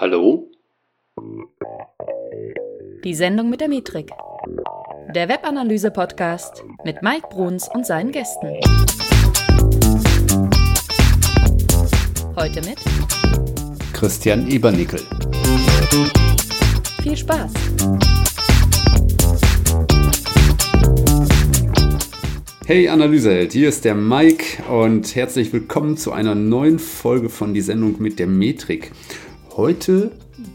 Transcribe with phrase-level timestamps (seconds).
[0.00, 0.50] Hallo?
[3.04, 4.10] Die Sendung mit der Metrik.
[5.14, 8.48] Der Webanalyse-Podcast mit Mike Bruns und seinen Gästen.
[12.34, 12.78] Heute mit
[13.92, 15.00] Christian Ebernickel.
[17.02, 17.52] Viel Spaß!
[22.64, 27.62] Hey Analyseheld, hier ist der Mike und herzlich willkommen zu einer neuen Folge von die
[27.62, 28.92] Sendung mit der Metrik.
[29.60, 30.12] Heute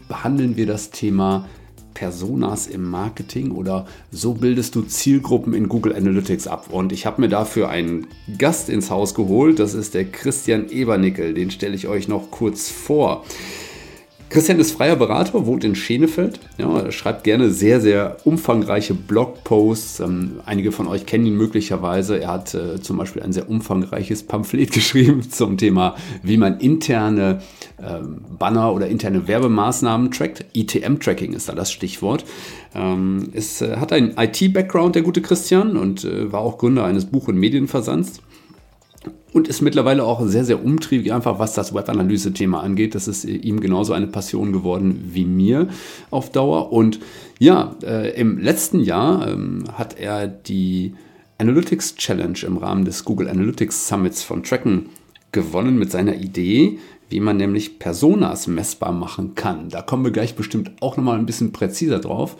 [0.08, 1.48] behandeln wir das Thema
[1.94, 6.70] Personas im Marketing oder so bildest du Zielgruppen in Google Analytics ab.
[6.72, 11.34] Und ich habe mir dafür einen Gast ins Haus geholt, das ist der Christian Ebernickel,
[11.34, 13.24] den stelle ich euch noch kurz vor.
[14.28, 16.40] Christian ist freier Berater, wohnt in Schenefeld.
[16.58, 20.00] Ja, er schreibt gerne sehr, sehr umfangreiche Blogposts.
[20.00, 22.20] Ähm, einige von euch kennen ihn möglicherweise.
[22.20, 27.40] Er hat äh, zum Beispiel ein sehr umfangreiches Pamphlet geschrieben zum Thema, wie man interne
[27.78, 28.00] äh,
[28.38, 30.44] Banner oder interne Werbemaßnahmen trackt.
[30.54, 32.24] ITM-Tracking ist da das Stichwort.
[32.74, 37.04] Ähm, es äh, hat einen IT-Background, der gute Christian, und äh, war auch Gründer eines
[37.04, 38.20] Buch- und Medienversands
[39.36, 42.94] und ist mittlerweile auch sehr, sehr umtriebig, einfach was das Webanalyse-Thema angeht.
[42.94, 45.68] Das ist ihm genauso eine Passion geworden wie mir
[46.10, 46.72] auf Dauer.
[46.72, 47.00] Und
[47.38, 50.94] ja, äh, im letzten Jahr ähm, hat er die
[51.36, 54.86] Analytics Challenge im Rahmen des Google Analytics Summits von Tracken
[55.32, 56.78] gewonnen mit seiner Idee,
[57.08, 59.68] wie man nämlich Personas messbar machen kann.
[59.68, 62.36] Da kommen wir gleich bestimmt auch nochmal ein bisschen präziser drauf.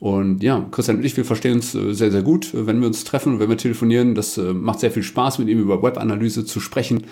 [0.00, 2.86] Und ja, Christian und ich, wir verstehen uns äh, sehr, sehr gut, äh, wenn wir
[2.86, 4.14] uns treffen und wenn wir telefonieren.
[4.14, 7.04] Das äh, macht sehr viel Spaß, mit ihm über Webanalyse zu sprechen.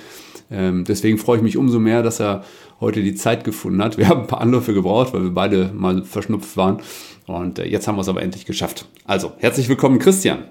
[0.51, 2.45] Ähm, deswegen freue ich mich umso mehr, dass er
[2.81, 3.99] heute die Zeit gefunden hat.
[3.99, 6.79] Wir haben ein paar Anläufe gebraucht, weil wir beide mal verschnupft waren.
[7.27, 8.87] Und jetzt haben wir es aber endlich geschafft.
[9.07, 10.45] Also, herzlich willkommen, Christian.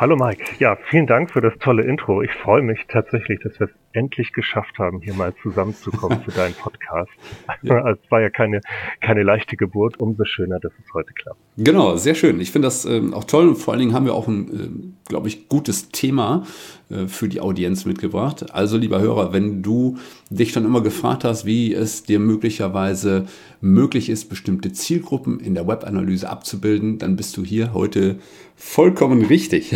[0.00, 0.42] Hallo Mike.
[0.58, 2.22] Ja, vielen Dank für das tolle Intro.
[2.22, 6.54] Ich freue mich tatsächlich, dass wir es endlich geschafft haben, hier mal zusammenzukommen für deinen
[6.54, 7.10] Podcast.
[7.62, 7.90] Ja.
[7.90, 8.60] Es war ja keine,
[9.02, 10.00] keine leichte Geburt.
[10.00, 11.38] Umso schöner, dass es heute klappt.
[11.58, 12.40] Genau, sehr schön.
[12.40, 15.08] Ich finde das ähm, auch toll und vor allen Dingen haben wir auch ein, äh,
[15.08, 16.46] glaube ich, gutes Thema
[16.88, 18.54] äh, für die Audienz mitgebracht.
[18.54, 19.98] Also, lieber Hörer, wenn du
[20.30, 23.26] dich schon immer gefragt hast, wie es dir möglicherweise
[23.60, 28.20] möglich ist, bestimmte Zielgruppen in der Webanalyse abzubilden, dann bist du hier heute
[28.60, 29.74] vollkommen richtig.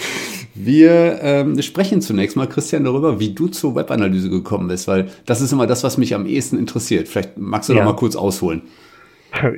[0.54, 5.40] Wir ähm, sprechen zunächst mal, Christian, darüber, wie du zur Webanalyse gekommen bist, weil das
[5.40, 7.08] ist immer das, was mich am ehesten interessiert.
[7.08, 7.80] Vielleicht magst du ja.
[7.80, 8.62] da mal kurz ausholen.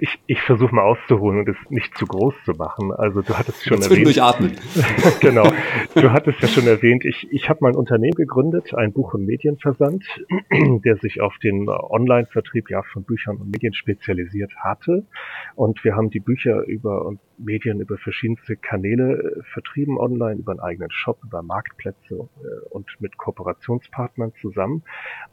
[0.01, 2.93] Ich, ich versuche mal auszuholen und es nicht zu groß zu machen.
[2.93, 4.19] Also du hattest schon erwähnt.
[4.21, 4.57] atmen.
[5.21, 5.51] genau.
[5.95, 10.05] Du hattest ja schon erwähnt, ich, ich habe mein Unternehmen gegründet, ein Buch- und Medienversand,
[10.85, 15.07] der sich auf den Online-Vertrieb ja von Büchern und Medien spezialisiert hatte.
[15.55, 20.53] Und wir haben die Bücher über und Medien über verschiedenste Kanäle äh, vertrieben online, über
[20.53, 24.83] einen eigenen Shop, über Marktplätze äh, und mit Kooperationspartnern zusammen.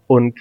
[0.07, 0.39] Und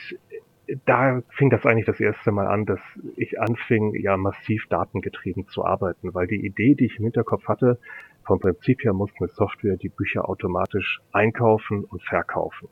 [0.84, 2.80] da fing das eigentlich das erste Mal an, dass
[3.16, 7.78] ich anfing, ja massiv datengetrieben zu arbeiten, weil die Idee, die ich im Hinterkopf hatte,
[8.26, 12.68] vom Prinzip her muss eine Software die Bücher automatisch einkaufen und verkaufen.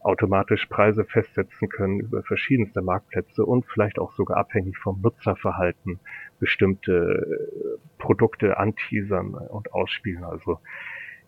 [0.00, 6.00] Automatisch Preise festsetzen können über verschiedenste Marktplätze und vielleicht auch sogar abhängig vom Nutzerverhalten
[6.38, 10.24] bestimmte äh, Produkte anteasern und ausspielen.
[10.24, 10.58] Also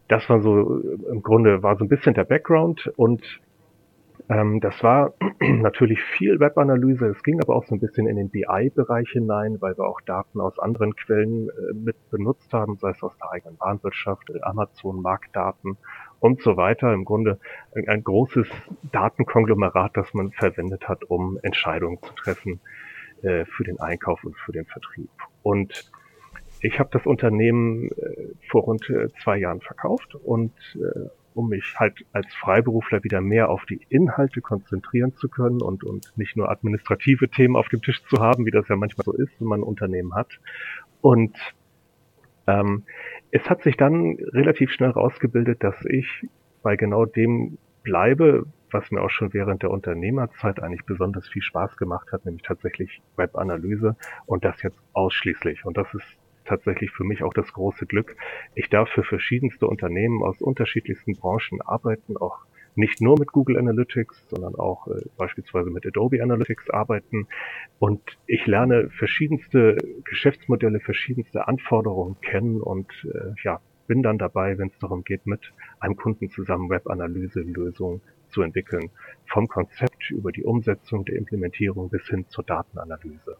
[0.08, 0.78] das war so
[1.10, 3.40] im Grunde war so ein bisschen der Background und
[4.28, 7.06] ähm, das war natürlich viel Webanalyse.
[7.06, 10.40] Es ging aber auch so ein bisschen in den BI-Bereich hinein, weil wir auch Daten
[10.40, 15.00] aus anderen Quellen äh, mit benutzt haben, sei es aus der eigenen Warenwirtschaft, äh, Amazon,
[15.00, 15.76] Marktdaten
[16.18, 16.92] und so weiter.
[16.92, 17.38] Im Grunde
[17.74, 18.48] ein, ein großes
[18.90, 22.60] Datenkonglomerat, das man verwendet hat, um Entscheidungen zu treffen
[23.22, 25.10] äh, für den Einkauf und für den Vertrieb.
[25.42, 25.90] Und
[26.62, 31.74] ich habe das Unternehmen äh, vor rund äh, zwei Jahren verkauft und äh, um mich
[31.78, 36.50] halt als Freiberufler wieder mehr auf die Inhalte konzentrieren zu können und, und nicht nur
[36.50, 39.60] administrative Themen auf dem Tisch zu haben, wie das ja manchmal so ist, wenn man
[39.60, 40.40] ein Unternehmen hat.
[41.02, 41.36] Und
[42.46, 42.84] ähm,
[43.30, 46.26] es hat sich dann relativ schnell rausgebildet, dass ich
[46.62, 51.76] bei genau dem bleibe, was mir auch schon während der Unternehmerzeit eigentlich besonders viel Spaß
[51.76, 53.94] gemacht hat, nämlich tatsächlich Webanalyse
[54.24, 55.66] und das jetzt ausschließlich.
[55.66, 58.16] Und das ist tatsächlich für mich auch das große Glück.
[58.54, 62.46] Ich darf für verschiedenste Unternehmen aus unterschiedlichsten Branchen arbeiten, auch
[62.76, 67.26] nicht nur mit Google Analytics, sondern auch äh, beispielsweise mit Adobe Analytics arbeiten.
[67.78, 74.68] Und ich lerne verschiedenste Geschäftsmodelle, verschiedenste Anforderungen kennen und äh, ja, bin dann dabei, wenn
[74.68, 78.90] es darum geht, mit einem Kunden zusammen Web-Analyse-Lösungen zu entwickeln.
[79.26, 83.36] Vom Konzept über die Umsetzung der Implementierung bis hin zur Datenanalyse.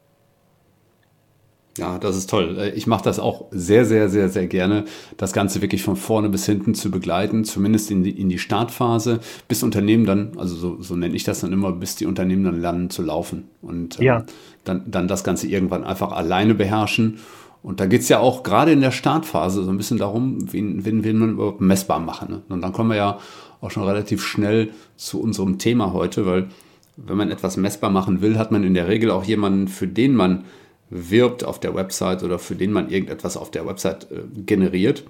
[1.78, 2.56] Ja, das ist toll.
[2.58, 4.84] Äh, ich mache das auch sehr, sehr, sehr, sehr gerne,
[5.16, 9.20] das Ganze wirklich von vorne bis hinten zu begleiten, zumindest in die, in die Startphase,
[9.48, 12.60] bis Unternehmen dann, also so, so nenne ich das dann immer, bis die Unternehmen dann
[12.60, 14.24] lernen zu laufen und ähm,
[14.64, 17.18] dann, dann das Ganze irgendwann einfach alleine beherrschen.
[17.62, 20.84] Und da geht es ja auch gerade in der Startphase so ein bisschen darum, wen,
[20.84, 22.28] wen will man überhaupt messbar machen.
[22.30, 22.42] Ne?
[22.48, 23.18] Und dann kommen wir ja
[23.60, 26.48] auch schon relativ schnell zu unserem Thema heute, weil
[26.96, 30.14] wenn man etwas messbar machen will, hat man in der Regel auch jemanden, für den
[30.14, 30.44] man
[30.90, 35.04] wirbt auf der Website oder für den man irgendetwas auf der Website äh, generiert.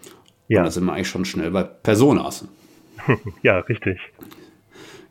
[0.49, 0.61] Ja.
[0.61, 2.47] Und da sind wir eigentlich schon schnell bei Personas.
[3.43, 3.99] ja, richtig.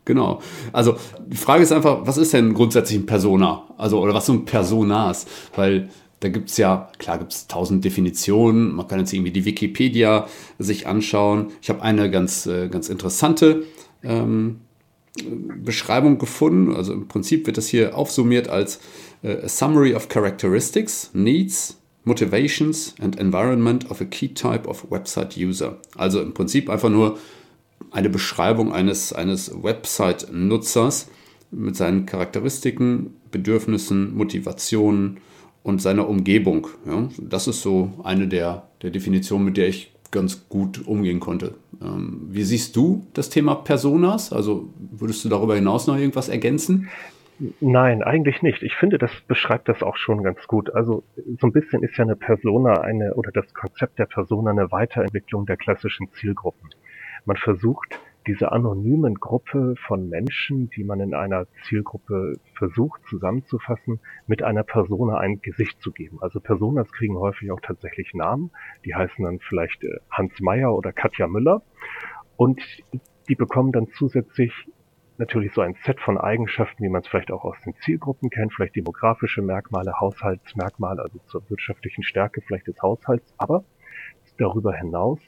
[0.04, 0.40] Genau.
[0.72, 0.96] Also
[1.26, 3.64] die Frage ist einfach, was ist denn grundsätzlich ein Persona?
[3.76, 5.26] Also, oder was sind Personas?
[5.56, 5.90] Weil
[6.20, 10.26] da gibt es ja, klar gibt es tausend Definitionen, man kann jetzt irgendwie die Wikipedia
[10.58, 11.48] sich anschauen.
[11.60, 13.64] Ich habe eine ganz, äh, ganz interessante
[14.02, 14.60] ähm,
[15.62, 16.74] Beschreibung gefunden.
[16.74, 18.80] Also im Prinzip wird das hier aufsummiert als
[19.22, 25.76] a summary of characteristics, needs, motivations and environment of a key type of website user.
[25.96, 27.18] Also im Prinzip einfach nur
[27.90, 31.08] eine Beschreibung eines, eines Website-Nutzers
[31.50, 35.18] mit seinen Charakteristiken, Bedürfnissen, Motivationen
[35.62, 36.68] und seiner Umgebung.
[36.86, 41.54] Ja, das ist so eine der, der Definitionen, mit der ich ganz gut umgehen konnte.
[41.82, 44.32] Ähm, wie siehst du das Thema Personas?
[44.32, 46.88] Also würdest du darüber hinaus noch irgendwas ergänzen?
[47.60, 48.62] Nein, eigentlich nicht.
[48.62, 50.74] Ich finde, das beschreibt das auch schon ganz gut.
[50.74, 51.04] Also
[51.38, 55.44] so ein bisschen ist ja eine Persona eine oder das Konzept der Persona eine Weiterentwicklung
[55.44, 56.70] der klassischen Zielgruppen.
[57.26, 64.42] Man versucht diese anonymen Gruppe von Menschen, die man in einer Zielgruppe versucht zusammenzufassen, mit
[64.42, 66.18] einer Persona ein Gesicht zu geben.
[66.22, 68.50] Also Personas kriegen häufig auch tatsächlich Namen.
[68.84, 71.62] Die heißen dann vielleicht äh, Hans Meyer oder Katja Müller.
[72.36, 72.60] Und
[73.28, 74.52] die bekommen dann zusätzlich
[75.18, 78.52] natürlich so ein Set von Eigenschaften, wie man es vielleicht auch aus den Zielgruppen kennt,
[78.52, 83.64] vielleicht demografische Merkmale, Haushaltsmerkmale, also zur wirtschaftlichen Stärke vielleicht des Haushalts, aber
[84.38, 85.18] darüber hinaus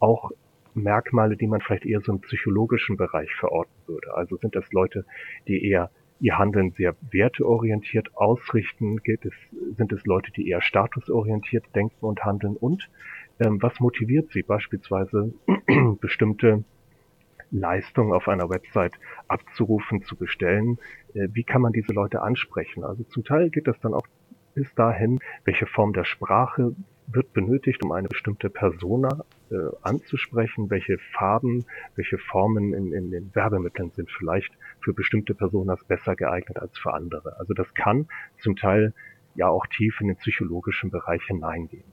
[0.00, 0.30] auch
[0.74, 4.14] Merkmale, die man vielleicht eher so im psychologischen Bereich verorten würde.
[4.14, 5.04] Also sind das Leute,
[5.46, 5.90] die eher
[6.20, 8.98] ihr Handeln sehr werteorientiert ausrichten?
[8.98, 9.32] Geht es,
[9.76, 12.56] sind es Leute, die eher statusorientiert denken und handeln?
[12.56, 12.88] Und
[13.40, 15.32] ähm, was motiviert sie beispielsweise
[16.00, 16.64] bestimmte
[17.50, 18.94] Leistungen auf einer Website
[19.28, 20.78] abzurufen, zu bestellen?
[21.14, 22.84] Äh, wie kann man diese Leute ansprechen?
[22.84, 24.06] Also zum Teil geht das dann auch
[24.54, 26.74] bis dahin, welche Form der Sprache
[27.06, 31.64] wird benötigt, um eine bestimmte Persona äh, anzusprechen, welche Farben,
[31.96, 36.92] welche Formen in, in den Werbemitteln sind vielleicht für bestimmte Personas besser geeignet als für
[36.92, 37.38] andere.
[37.38, 38.08] Also das kann
[38.42, 38.92] zum Teil
[39.34, 41.84] ja auch tief in den psychologischen Bereich hineingehen.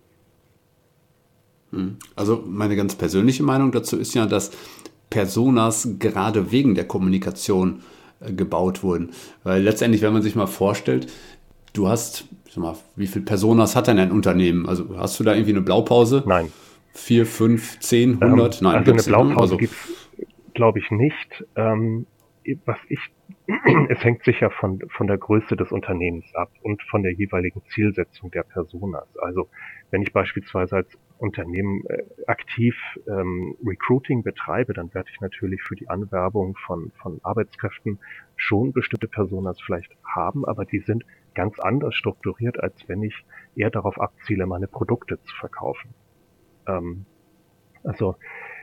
[1.71, 1.97] Hm.
[2.15, 4.51] Also meine ganz persönliche Meinung dazu ist ja, dass
[5.09, 7.81] Personas gerade wegen der Kommunikation
[8.19, 9.11] äh, gebaut wurden.
[9.43, 11.11] Weil letztendlich, wenn man sich mal vorstellt,
[11.73, 14.67] du hast, sag mal, wie viele Personas hat denn ein Unternehmen?
[14.67, 16.23] Also hast du da irgendwie eine Blaupause?
[16.25, 16.51] Nein.
[16.93, 18.61] Vier, fünf, zehn, hundert?
[18.61, 21.43] Ähm, Nein, also eine Blaupause also, gibt es, glaube ich, nicht.
[21.55, 22.07] Ähm,
[22.65, 22.99] was ich,
[23.89, 28.31] es hängt sicher von, von der Größe des Unternehmens ab und von der jeweiligen Zielsetzung
[28.31, 29.07] der Personas.
[29.17, 29.49] Also
[29.91, 32.75] wenn ich beispielsweise als Unternehmen äh, aktiv
[33.07, 37.99] ähm, Recruiting betreibe, dann werde ich natürlich für die Anwerbung von, von Arbeitskräften
[38.35, 43.25] schon bestimmte Personas vielleicht haben, aber die sind ganz anders strukturiert, als wenn ich
[43.55, 45.93] eher darauf abziele, meine Produkte zu verkaufen.
[46.67, 47.05] Ähm,
[47.83, 48.15] also.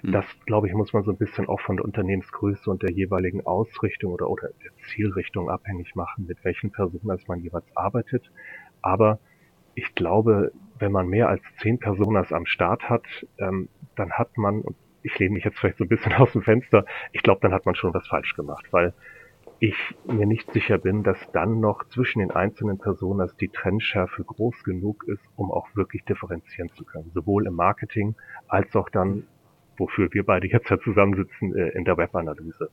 [0.02, 3.46] Das, glaube ich, muss man so ein bisschen auch von der Unternehmensgröße und der jeweiligen
[3.46, 8.31] Ausrichtung oder, oder der Zielrichtung abhängig machen, mit welchen Personas man jeweils arbeitet.
[8.81, 9.20] Aber
[9.74, 13.05] ich glaube, wenn man mehr als zehn Personas am Start hat,
[13.38, 16.43] ähm, dann hat man, und ich lehne mich jetzt vielleicht so ein bisschen aus dem
[16.43, 18.93] Fenster, ich glaube, dann hat man schon was falsch gemacht, weil
[19.60, 24.65] ich mir nicht sicher bin, dass dann noch zwischen den einzelnen Personas die Trennschärfe groß
[24.65, 27.12] genug ist, um auch wirklich differenzieren zu können.
[27.15, 28.17] Sowohl im Marketing
[28.48, 29.29] als auch dann,
[29.76, 32.70] wofür wir beide jetzt ja zusammensitzen, äh, in der Webanalyse.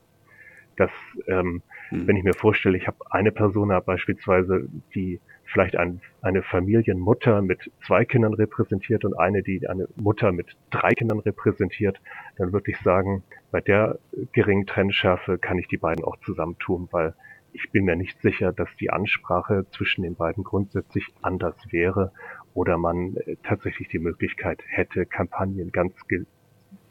[0.75, 0.91] Dass,
[1.27, 2.07] ähm, mhm.
[2.07, 7.71] wenn ich mir vorstelle, ich habe eine Persona beispielsweise, die vielleicht ein, eine Familienmutter mit
[7.85, 11.99] zwei Kindern repräsentiert und eine, die eine Mutter mit drei Kindern repräsentiert,
[12.37, 13.99] dann würde ich sagen, bei der
[14.31, 17.13] geringen Trennschärfe kann ich die beiden auch zusammentun, weil
[17.51, 22.11] ich bin mir nicht sicher, dass die Ansprache zwischen den beiden grundsätzlich anders wäre
[22.53, 25.95] oder man äh, tatsächlich die Möglichkeit hätte, Kampagnen ganz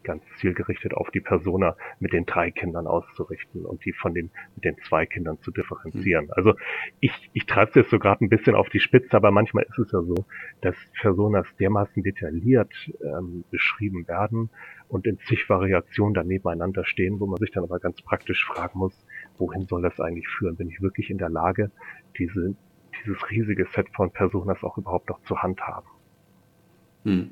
[0.09, 4.65] ganz zielgerichtet auf die Persona mit den drei Kindern auszurichten und die von den mit
[4.65, 6.25] den zwei Kindern zu differenzieren.
[6.25, 6.33] Mhm.
[6.33, 6.55] Also
[7.01, 9.79] ich, ich treibe es jetzt so gerade ein bisschen auf die Spitze, aber manchmal ist
[9.79, 10.25] es ja so,
[10.63, 12.73] dass Personas dermaßen detailliert
[13.05, 14.49] ähm, beschrieben werden
[14.89, 18.79] und in zig Variationen dann nebeneinander stehen, wo man sich dann aber ganz praktisch fragen
[18.79, 20.57] muss, wohin soll das eigentlich führen?
[20.57, 21.71] Bin ich wirklich in der Lage,
[22.17, 22.57] diese
[23.05, 25.87] dieses riesige Set von Personas auch überhaupt noch zu handhaben.
[27.05, 27.31] Hm.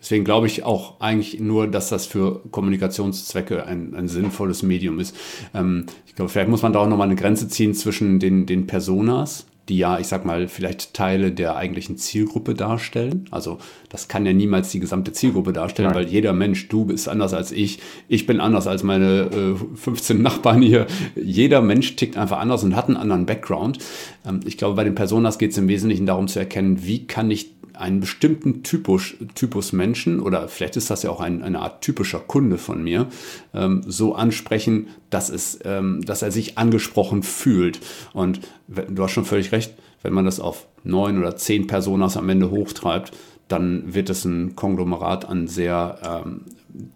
[0.00, 5.16] Deswegen glaube ich auch eigentlich nur, dass das für Kommunikationszwecke ein, ein sinnvolles Medium ist.
[5.54, 8.66] Ähm, ich glaube, vielleicht muss man da auch nochmal eine Grenze ziehen zwischen den, den
[8.66, 13.26] Personas, die ja, ich sag mal, vielleicht Teile der eigentlichen Zielgruppe darstellen.
[13.30, 13.58] Also
[13.88, 15.98] das kann ja niemals die gesamte Zielgruppe darstellen, Nein.
[15.98, 20.22] weil jeder Mensch, du bist anders als ich, ich bin anders als meine äh, 15
[20.22, 20.86] Nachbarn hier.
[21.14, 23.78] Jeder Mensch tickt einfach anders und hat einen anderen Background.
[24.26, 27.30] Ähm, ich glaube, bei den Personas geht es im Wesentlichen darum zu erkennen, wie kann
[27.30, 31.80] ich einen bestimmten Typus, Typus Menschen oder vielleicht ist das ja auch ein, eine Art
[31.80, 33.06] typischer Kunde von mir,
[33.54, 37.80] ähm, so ansprechen, dass, es, ähm, dass er sich angesprochen fühlt.
[38.12, 42.28] Und du hast schon völlig recht, wenn man das auf neun oder zehn Personas am
[42.28, 43.12] Ende hochtreibt,
[43.48, 46.42] dann wird es ein Konglomerat an sehr ähm,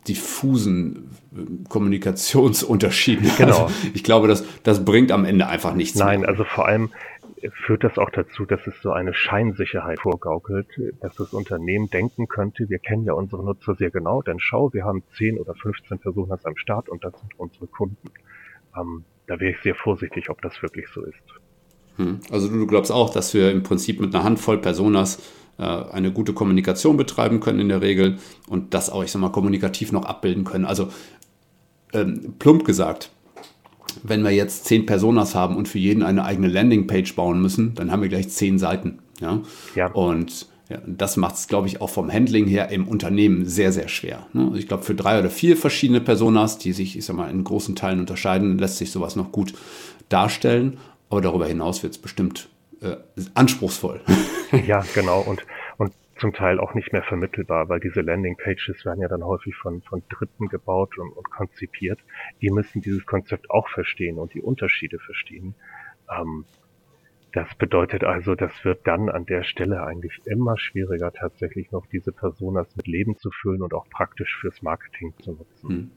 [0.07, 3.31] diffusen äh, Kommunikationsunterschieden.
[3.39, 3.65] Genau.
[3.65, 5.99] Also ich glaube, das, das bringt am Ende einfach nichts.
[5.99, 6.29] Nein, mehr.
[6.29, 6.91] also vor allem,
[7.51, 10.69] führt das auch dazu, dass es so eine Scheinsicherheit vorgaukelt,
[11.01, 14.85] dass das Unternehmen denken könnte, wir kennen ja unsere Nutzer sehr genau, denn schau, wir
[14.85, 18.11] haben 10 oder 15 Personen am Start und das sind unsere Kunden.
[18.79, 21.17] Ähm, da wäre ich sehr vorsichtig, ob das wirklich so ist.
[21.97, 22.21] Hm.
[22.31, 25.23] Also du glaubst auch, dass wir im Prinzip mit einer Handvoll Personas
[25.59, 28.19] äh, eine gute Kommunikation betreiben können in der Regel
[28.49, 30.65] und das auch, ich sag mal, kommunikativ noch abbilden können.
[30.65, 30.89] Also
[31.93, 33.11] ähm, plump gesagt,
[34.03, 37.91] wenn wir jetzt zehn Personas haben und für jeden eine eigene Landingpage bauen müssen, dann
[37.91, 38.99] haben wir gleich zehn Seiten.
[39.21, 39.41] Ja.
[39.75, 39.91] ja.
[39.93, 43.89] Und ja, das macht es, glaube ich, auch vom Handling her im Unternehmen sehr, sehr
[43.89, 44.27] schwer.
[44.33, 44.45] Ne?
[44.45, 47.45] Also ich glaube, für drei oder vier verschiedene Personas, die sich, ich sag mal, in
[47.45, 49.53] großen Teilen unterscheiden, lässt sich sowas noch gut
[50.09, 50.79] darstellen.
[51.11, 52.49] Aber darüber hinaus wird es bestimmt
[52.81, 52.97] äh,
[53.35, 54.01] anspruchsvoll.
[54.67, 55.21] Ja, genau.
[55.21, 55.41] Und, und
[56.23, 60.05] zum Teil auch nicht mehr vermittelbar, weil diese Landingpages werden ja dann häufig von, von
[60.09, 61.99] Dritten gebaut und, und konzipiert.
[62.41, 65.57] Die müssen dieses Konzept auch verstehen und die Unterschiede verstehen.
[66.09, 66.45] Ähm,
[67.33, 72.13] das bedeutet also, das wird dann an der Stelle eigentlich immer schwieriger, tatsächlich noch diese
[72.13, 75.69] Personas mit Leben zu füllen und auch praktisch fürs Marketing zu nutzen.
[75.69, 75.91] Hm.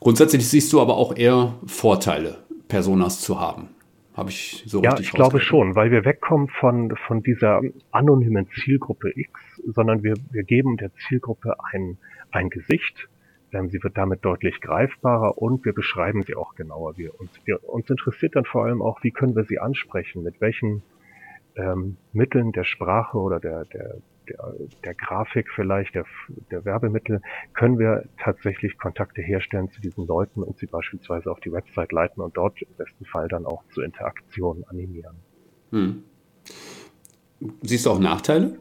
[0.00, 3.75] Grundsätzlich siehst du aber auch eher Vorteile, Personas zu haben.
[4.16, 9.12] Habe ich so Ja, ich glaube schon, weil wir wegkommen von, von dieser anonymen Zielgruppe
[9.14, 11.98] X, sondern wir, wir geben der Zielgruppe ein,
[12.30, 13.10] ein Gesicht.
[13.52, 16.96] Ähm, sie wird damit deutlich greifbarer und wir beschreiben sie auch genauer.
[16.96, 20.40] Wir, uns, wir, uns interessiert dann vor allem auch, wie können wir sie ansprechen, mit
[20.40, 20.82] welchen
[21.54, 23.96] ähm, Mitteln der Sprache oder der, der,
[24.28, 24.54] der,
[24.84, 26.04] der Grafik vielleicht, der,
[26.50, 27.20] der Werbemittel,
[27.54, 32.22] können wir tatsächlich Kontakte herstellen zu diesen Leuten und sie beispielsweise auf die Website leiten
[32.22, 35.16] und dort im besten Fall dann auch zu Interaktionen animieren.
[35.70, 36.04] Hm.
[37.62, 38.58] Siehst du auch Nachteile?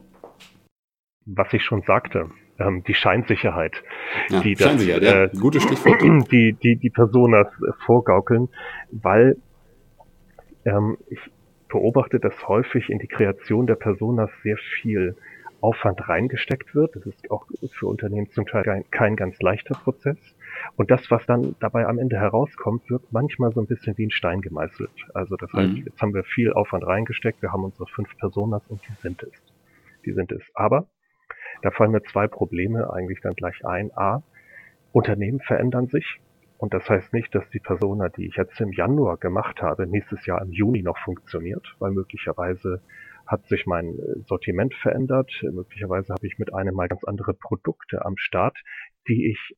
[1.26, 2.30] Was ich schon sagte,
[2.60, 3.84] ähm, die Scheinsicherheit,
[4.30, 6.02] ja, die das, ja, äh, gute Stichwort.
[6.32, 8.50] Die, die, die Personas äh, vorgaukeln,
[8.92, 9.38] weil
[10.66, 11.20] ähm, ich
[11.68, 15.16] beobachte, dass häufig in die Kreation der Personas sehr viel
[15.62, 16.96] Aufwand reingesteckt wird.
[16.96, 20.18] Das ist auch für Unternehmen zum Teil kein, kein ganz leichter Prozess.
[20.76, 24.12] Und das, was dann dabei am Ende herauskommt, wird manchmal so ein bisschen wie ein
[24.12, 24.92] Stein gemeißelt.
[25.14, 25.84] Also das heißt, mhm.
[25.86, 29.32] jetzt haben wir viel Aufwand reingesteckt, wir haben unsere fünf Personas und die sind es.
[30.06, 30.44] Die sind es.
[30.54, 30.88] Aber
[31.62, 33.92] da fallen mir zwei Probleme eigentlich dann gleich ein.
[33.96, 34.22] A,
[34.92, 36.20] Unternehmen verändern sich.
[36.58, 40.26] Und das heißt nicht, dass die Persona, die ich jetzt im Januar gemacht habe, nächstes
[40.26, 42.82] Jahr im Juni noch funktioniert, weil möglicherweise
[43.26, 45.32] hat sich mein äh, Sortiment verändert.
[45.52, 48.58] Möglicherweise habe ich mit einem mal ganz andere Produkte am Start,
[49.08, 49.56] die ich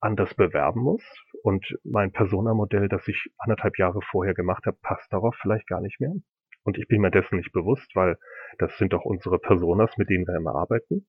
[0.00, 1.02] anders bewerben muss.
[1.42, 6.00] Und mein Persona-Modell, das ich anderthalb Jahre vorher gemacht habe, passt darauf vielleicht gar nicht
[6.00, 6.14] mehr.
[6.62, 8.18] Und ich bin mir dessen nicht bewusst, weil
[8.58, 11.06] das sind doch unsere Personas, mit denen wir immer arbeiten.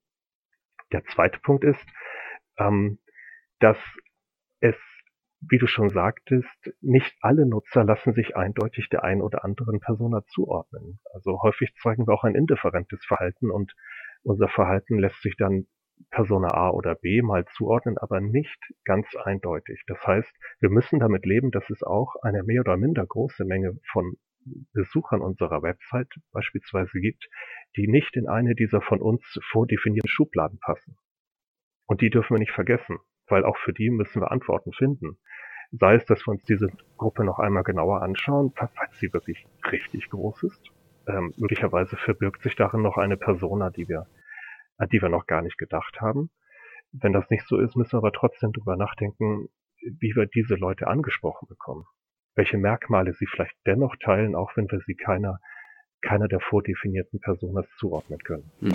[0.91, 1.85] Der zweite Punkt ist,
[2.57, 2.99] ähm,
[3.59, 3.77] dass
[4.59, 4.75] es
[5.49, 10.23] wie du schon sagtest, nicht alle Nutzer lassen sich eindeutig der einen oder anderen Persona
[10.27, 10.99] zuordnen.
[11.13, 13.73] Also häufig zeigen wir auch ein indifferentes Verhalten und
[14.23, 15.65] unser Verhalten lässt sich dann
[16.09, 19.83] Persona A oder B mal zuordnen, aber nicht ganz eindeutig.
[19.87, 23.77] Das heißt, wir müssen damit leben, dass es auch eine mehr oder minder große Menge
[23.91, 24.17] von
[24.73, 27.29] Besuchern unserer Website beispielsweise gibt,
[27.77, 30.97] die nicht in eine dieser von uns vordefinierten Schubladen passen.
[31.85, 32.97] Und die dürfen wir nicht vergessen
[33.31, 35.17] weil auch für die müssen wir Antworten finden.
[35.71, 40.09] Sei es, dass wir uns diese Gruppe noch einmal genauer anschauen, falls sie wirklich richtig
[40.09, 40.61] groß ist.
[41.07, 44.05] Ähm, möglicherweise verbirgt sich darin noch eine Persona, die wir,
[44.77, 46.29] an die wir noch gar nicht gedacht haben.
[46.91, 49.47] Wenn das nicht so ist, müssen wir aber trotzdem drüber nachdenken,
[49.81, 51.85] wie wir diese Leute angesprochen bekommen.
[52.35, 55.39] Welche Merkmale sie vielleicht dennoch teilen, auch wenn wir sie keiner,
[56.01, 58.51] keiner der vordefinierten Personas zuordnen können.
[58.59, 58.73] Hm.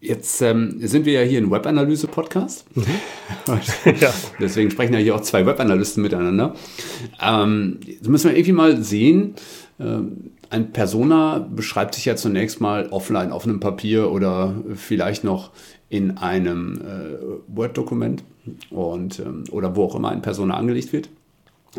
[0.00, 2.64] Jetzt ähm, sind wir ja hier ein Webanalyse-Podcast.
[2.76, 2.84] Mhm.
[4.00, 4.14] ja.
[4.40, 6.54] Deswegen sprechen ja hier auch zwei Webanalysten miteinander.
[7.20, 9.34] Ähm, jetzt müssen wir irgendwie mal sehen,
[9.78, 9.98] äh,
[10.50, 15.50] ein Persona beschreibt sich ja zunächst mal offline auf einem Papier oder vielleicht noch
[15.88, 18.22] in einem äh, Word-Dokument
[18.70, 21.08] und ähm, oder wo auch immer ein Persona angelegt wird.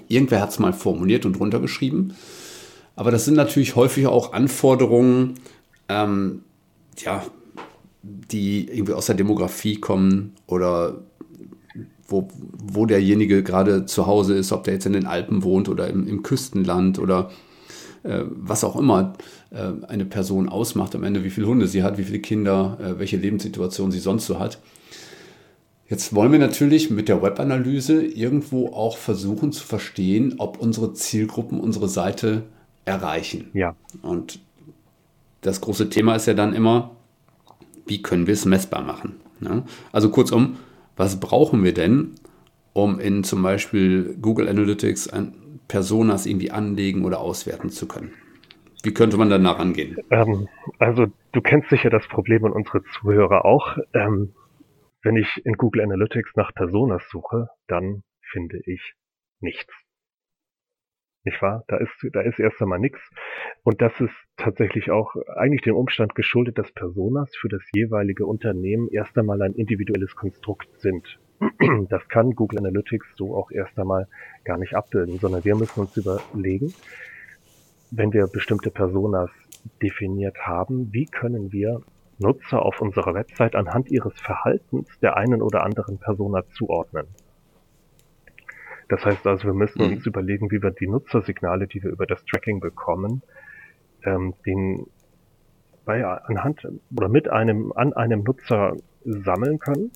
[0.08, 2.14] Irgendwer hat es mal formuliert und runtergeschrieben.
[2.96, 5.36] Aber das sind natürlich häufig auch Anforderungen,
[5.88, 6.44] ähm,
[6.98, 7.24] ja,
[8.02, 11.04] die irgendwie aus der Demografie kommen oder
[12.08, 12.28] wo,
[12.58, 16.08] wo derjenige gerade zu Hause ist, ob der jetzt in den Alpen wohnt oder im,
[16.08, 17.30] im Küstenland oder
[18.04, 19.14] äh, was auch immer
[19.52, 23.00] äh, eine Person ausmacht am Ende, wie viele Hunde sie hat, wie viele Kinder, äh,
[23.00, 24.60] welche Lebenssituation sie sonst so hat.
[25.88, 31.60] Jetzt wollen wir natürlich mit der Webanalyse irgendwo auch versuchen zu verstehen, ob unsere Zielgruppen
[31.60, 32.44] unsere Seite
[32.86, 33.50] erreichen.
[33.54, 33.76] Ja.
[34.04, 34.40] Und
[35.42, 36.96] das große Thema ist ja dann immer,
[37.90, 39.20] wie können wir es messbar machen?
[39.42, 39.64] Ja?
[39.92, 40.58] Also kurzum,
[40.96, 42.16] was brauchen wir denn,
[42.74, 45.34] um in zum Beispiel Google Analytics ein
[45.68, 48.14] Personas irgendwie anlegen oder auswerten zu können?
[48.84, 49.98] Wie könnte man dann rangehen?
[50.10, 53.78] Ähm, also du kennst sicher das Problem und unsere Zuhörer auch.
[53.94, 54.34] Ähm,
[55.04, 58.94] wenn ich in Google Analytics nach Personas suche, dann finde ich
[59.40, 59.74] nichts.
[61.26, 61.64] Nicht wahr?
[61.68, 63.02] Da ist, da ist erst einmal nichts.
[63.64, 68.88] Und das ist tatsächlich auch eigentlich dem Umstand geschuldet, dass Personas für das jeweilige Unternehmen
[68.90, 71.20] erst einmal ein individuelles Konstrukt sind.
[71.90, 74.08] Das kann Google Analytics so auch erst einmal
[74.44, 76.74] gar nicht abbilden, sondern wir müssen uns überlegen,
[77.92, 79.30] wenn wir bestimmte Personas
[79.82, 81.82] definiert haben, wie können wir
[82.18, 87.08] Nutzer auf unserer Website anhand ihres Verhaltens der einen oder anderen Persona zuordnen.
[88.90, 89.94] Das heißt also, wir müssen mhm.
[89.94, 93.22] uns überlegen, wie wir die Nutzersignale, die wir über das Tracking bekommen,
[94.04, 94.88] ähm, den
[95.86, 99.92] bei anhand oder mit einem an einem Nutzer sammeln können,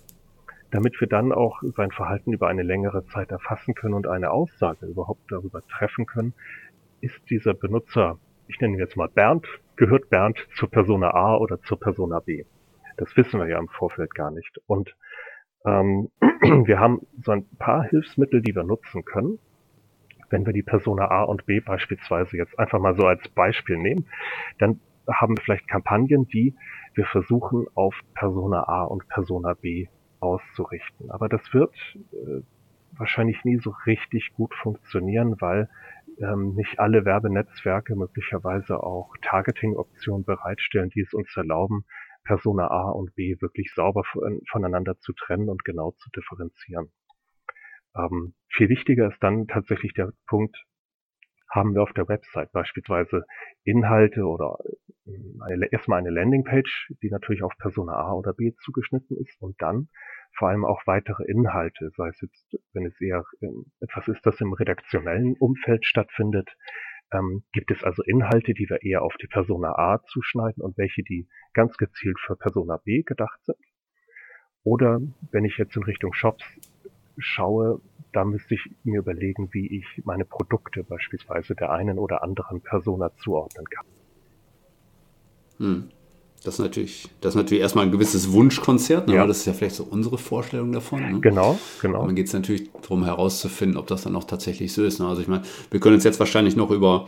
[0.72, 4.86] damit wir dann auch sein Verhalten über eine längere Zeit erfassen können und eine Aussage
[4.86, 6.34] überhaupt darüber treffen können,
[7.02, 9.46] ist dieser Benutzer, ich nenne ihn jetzt mal Bernd,
[9.76, 12.46] gehört Bernd zur Persona A oder zur Persona B.
[12.98, 14.60] Das wissen wir ja im Vorfeld gar nicht.
[14.68, 14.96] Und
[15.66, 16.10] ähm,
[16.66, 19.40] wir haben so ein paar Hilfsmittel, die wir nutzen können.
[20.30, 24.08] Wenn wir die Persona A und B beispielsweise jetzt einfach mal so als Beispiel nehmen,
[24.58, 26.56] dann haben wir vielleicht Kampagnen, die
[26.96, 29.88] wir versuchen auf Persona A und Persona B
[30.20, 31.12] auszurichten.
[31.12, 31.76] Aber das wird
[32.14, 32.42] äh,
[32.98, 35.70] wahrscheinlich nie so richtig gut funktionieren, weil
[36.20, 41.86] ähm, nicht alle Werbenetzwerke möglicherweise auch Targeting-Optionen bereitstellen, die es uns erlauben,
[42.24, 44.04] Persona A und B wirklich sauber
[44.52, 46.92] voneinander zu trennen und genau zu differenzieren.
[47.96, 50.58] Ähm, viel wichtiger ist dann tatsächlich der Punkt,
[51.50, 53.26] haben wir auf der Website beispielsweise
[53.64, 54.58] Inhalte oder
[55.06, 59.62] äh, eine, erstmal eine Landingpage, die natürlich auf Persona A oder B zugeschnitten ist und
[59.62, 59.90] dann
[60.36, 64.42] vor allem auch weitere Inhalte, sei es jetzt, wenn es eher ähm, etwas ist, das
[64.42, 66.50] im redaktionellen Umfeld stattfindet,
[67.14, 71.04] ähm, gibt es also Inhalte, die wir eher auf die Persona A zuschneiden und welche,
[71.04, 73.58] die ganz gezielt für Persona B gedacht sind?
[74.64, 76.44] Oder wenn ich jetzt in Richtung Shops
[77.18, 82.62] schaue, da müsste ich mir überlegen, wie ich meine Produkte beispielsweise der einen oder anderen
[82.62, 83.86] Persona zuordnen kann.
[85.58, 85.90] Hm.
[86.44, 89.16] Das ist natürlich, das ist natürlich erstmal ein gewisses Wunschkonzert, ne?
[89.16, 89.26] ja.
[89.26, 91.02] das ist ja vielleicht so unsere Vorstellung davon.
[91.02, 91.20] Ne?
[91.22, 92.02] Genau, genau.
[92.02, 95.00] Und dann geht es natürlich darum herauszufinden, ob das dann auch tatsächlich so ist.
[95.00, 95.08] Ne?
[95.08, 97.08] Also ich meine, wir können uns jetzt wahrscheinlich noch über,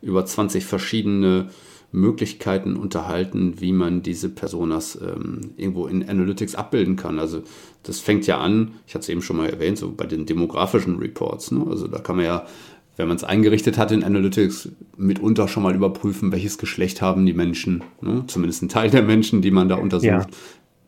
[0.00, 1.50] über 20 verschiedene
[1.92, 7.18] Möglichkeiten unterhalten, wie man diese Personas ähm, irgendwo in Analytics abbilden kann.
[7.18, 7.42] Also
[7.82, 10.98] das fängt ja an, ich hatte es eben schon mal erwähnt, so bei den demografischen
[10.98, 11.50] Reports.
[11.50, 11.66] Ne?
[11.68, 12.46] Also da kann man ja
[12.96, 17.32] wenn man es eingerichtet hat in Analytics, mitunter schon mal überprüfen, welches Geschlecht haben die
[17.32, 18.24] Menschen, ne?
[18.26, 20.10] zumindest ein Teil der Menschen, die man da untersucht.
[20.10, 20.26] Ja.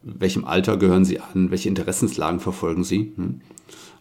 [0.03, 1.51] Welchem Alter gehören sie an?
[1.51, 3.13] Welche Interessenslagen verfolgen sie?
[3.17, 3.41] Hm?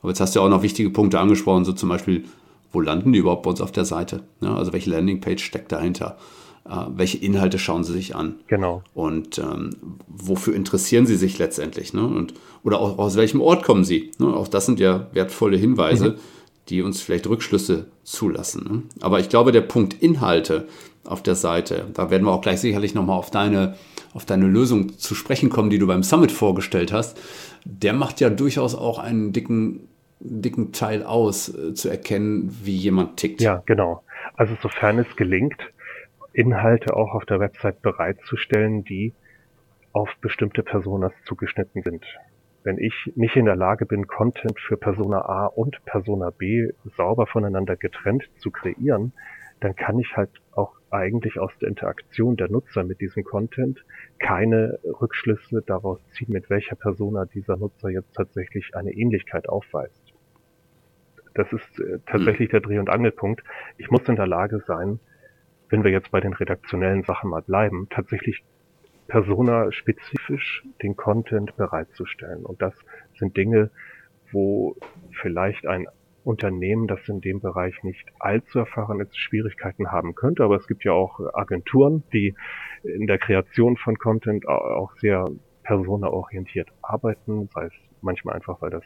[0.02, 2.26] Aber jetzt hast du ja auch noch wichtige Punkte angesprochen, so zum Beispiel,
[2.72, 4.24] wo landen die überhaupt bei uns auf der Seite?
[4.42, 6.18] Ja, also welche Landingpage steckt dahinter?
[6.68, 8.36] Äh, welche Inhalte schauen sie sich an?
[8.48, 8.82] Genau.
[8.96, 9.70] Und ähm,
[10.08, 11.94] wofür interessieren sie sich letztendlich?
[11.94, 12.06] Ne?
[12.06, 12.34] Und,
[12.64, 14.12] oder auch aus welchem Ort kommen sie?
[14.18, 14.28] Ne?
[14.28, 16.12] Auch das sind ja wertvolle Hinweise.
[16.12, 16.16] Mhm
[16.72, 18.64] die uns vielleicht Rückschlüsse zulassen.
[18.70, 18.84] Ne?
[19.02, 20.68] Aber ich glaube, der Punkt Inhalte
[21.04, 23.76] auf der Seite, da werden wir auch gleich sicherlich nochmal auf deine,
[24.14, 27.20] auf deine Lösung zu sprechen kommen, die du beim Summit vorgestellt hast,
[27.66, 33.18] der macht ja durchaus auch einen dicken, dicken Teil aus, äh, zu erkennen, wie jemand
[33.18, 33.42] tickt.
[33.42, 34.04] Ja, genau.
[34.36, 35.62] Also sofern es gelingt,
[36.34, 39.14] Inhalte auch auf der Website bereitzustellen, die
[39.92, 42.06] auf bestimmte Personas zugeschnitten sind
[42.64, 47.26] wenn ich nicht in der Lage bin, Content für Persona A und Persona B sauber
[47.26, 49.14] voneinander getrennt zu kreieren,
[49.60, 53.84] dann kann ich halt auch eigentlich aus der Interaktion der Nutzer mit diesem Content
[54.20, 60.14] keine Rückschlüsse daraus ziehen, mit welcher Persona dieser Nutzer jetzt tatsächlich eine Ähnlichkeit aufweist.
[61.34, 63.44] Das ist äh, tatsächlich der Dreh- und Angelpunkt.
[63.78, 65.00] Ich muss in der Lage sein,
[65.70, 68.44] wenn wir jetzt bei den redaktionellen Sachen mal bleiben, tatsächlich
[69.12, 72.46] persona-spezifisch den Content bereitzustellen.
[72.46, 72.74] Und das
[73.20, 73.70] sind Dinge,
[74.32, 74.78] wo
[75.22, 75.86] vielleicht ein
[76.24, 80.46] Unternehmen, das in dem Bereich nicht allzu erfahren ist, Schwierigkeiten haben könnte.
[80.46, 82.36] Aber es gibt ja auch Agenturen, die
[82.84, 85.30] in der Kreation von Content auch sehr
[85.64, 88.84] personaorientiert arbeiten, sei es manchmal einfach, weil das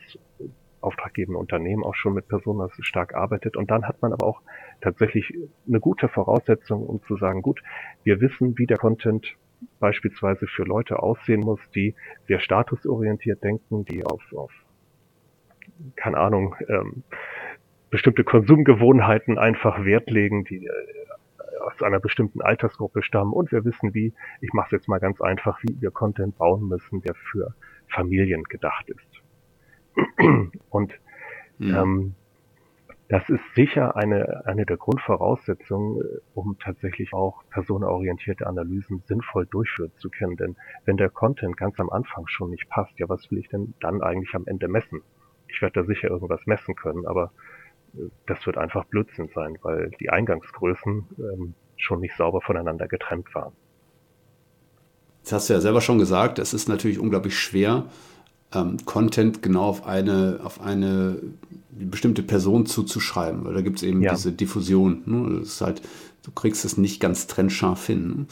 [0.82, 3.58] auftraggebende Unternehmen auch schon mit Personas stark arbeitet.
[3.58, 4.42] Und dann hat man aber auch
[4.82, 5.32] tatsächlich
[5.68, 7.62] eine gute Voraussetzung, um zu sagen, gut,
[8.04, 9.36] wir wissen, wie der Content
[9.80, 11.96] beispielsweise für Leute aussehen muss, die
[12.28, 14.52] sehr statusorientiert denken, die auf, auf
[15.96, 17.04] keine Ahnung, ähm,
[17.90, 20.72] bestimmte Konsumgewohnheiten einfach Wert legen, die äh,
[21.62, 23.34] aus einer bestimmten Altersgruppe stammen.
[23.34, 26.68] Und wir wissen, wie, ich mache es jetzt mal ganz einfach, wie wir Content bauen
[26.68, 27.54] müssen, der für
[27.88, 29.24] Familien gedacht ist.
[30.70, 31.00] Und
[31.58, 31.76] mhm.
[31.76, 32.16] ähm,
[33.08, 39.92] das ist sicher eine, eine der Grundvoraussetzungen, äh, um tatsächlich auch personenorientierte Analysen sinnvoll durchführen
[39.98, 40.38] zu können.
[40.38, 43.76] Denn wenn der Content ganz am Anfang schon nicht passt, ja, was will ich denn
[43.80, 45.02] dann eigentlich am Ende messen?
[45.48, 47.32] Ich werde da sicher irgendwas messen können, aber
[47.94, 53.34] äh, das wird einfach Blödsinn sein, weil die Eingangsgrößen ähm, schon nicht sauber voneinander getrennt
[53.36, 53.54] waren.
[55.20, 57.86] Jetzt hast du ja selber schon gesagt, es ist natürlich unglaublich schwer,
[58.54, 61.18] ähm, Content genau auf eine, auf eine
[61.72, 64.14] bestimmte Person zuzuschreiben, weil da gibt es eben ja.
[64.14, 65.02] diese Diffusion.
[65.06, 65.40] Ne?
[65.40, 65.82] Das ist halt,
[66.24, 68.08] du kriegst es nicht ganz trennscharf hin.
[68.08, 68.26] Ne?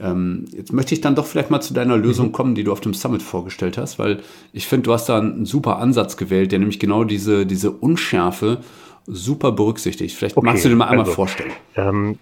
[0.00, 2.32] Ähm, jetzt möchte ich dann doch vielleicht mal zu deiner Lösung mhm.
[2.32, 4.20] kommen, die du auf dem Summit vorgestellt hast, weil
[4.52, 8.58] ich finde, du hast da einen super Ansatz gewählt, der nämlich genau diese, diese Unschärfe
[9.06, 10.14] super berücksichtigt.
[10.14, 11.52] Vielleicht okay, magst du dir mal einmal also, vorstellen.
[11.76, 12.18] Ähm,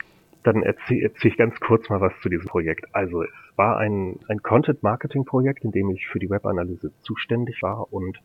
[0.47, 2.87] dann erzähle erzähl ich ganz kurz mal was zu diesem Projekt.
[2.93, 8.21] Also es war ein, ein Content-Marketing-Projekt, in dem ich für die Webanalyse zuständig war und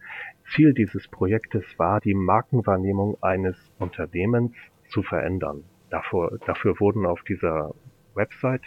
[0.53, 4.53] Ziel dieses Projektes war, die Markenwahrnehmung eines Unternehmens
[4.89, 5.63] zu verändern.
[5.89, 7.73] Dafür, dafür wurden auf dieser
[8.13, 8.63] Website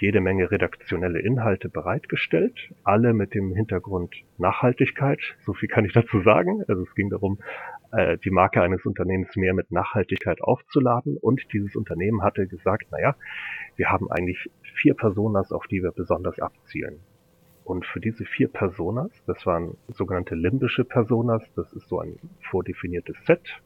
[0.00, 5.20] jede Menge redaktionelle Inhalte bereitgestellt, alle mit dem Hintergrund Nachhaltigkeit.
[5.44, 6.62] So viel kann ich dazu sagen.
[6.68, 7.38] Also es ging darum,
[7.92, 11.16] äh, die Marke eines Unternehmens mehr mit Nachhaltigkeit aufzuladen.
[11.16, 13.16] Und dieses Unternehmen hatte gesagt, naja,
[13.76, 17.00] wir haben eigentlich vier Personas, auf die wir besonders abzielen.
[17.64, 22.16] Und für diese vier Personas, das waren sogenannte limbische Personas, das ist so ein
[22.50, 23.60] vordefiniertes Set,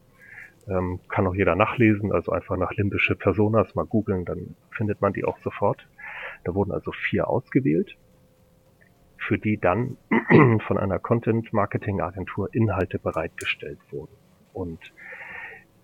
[0.67, 5.13] ähm, kann auch jeder nachlesen, also einfach nach limbische Personas mal googeln, dann findet man
[5.13, 5.87] die auch sofort.
[6.43, 7.95] Da wurden also vier ausgewählt,
[9.27, 9.97] für die dann
[10.67, 14.15] von einer Content-Marketing-Agentur Inhalte bereitgestellt wurden.
[14.53, 14.79] Und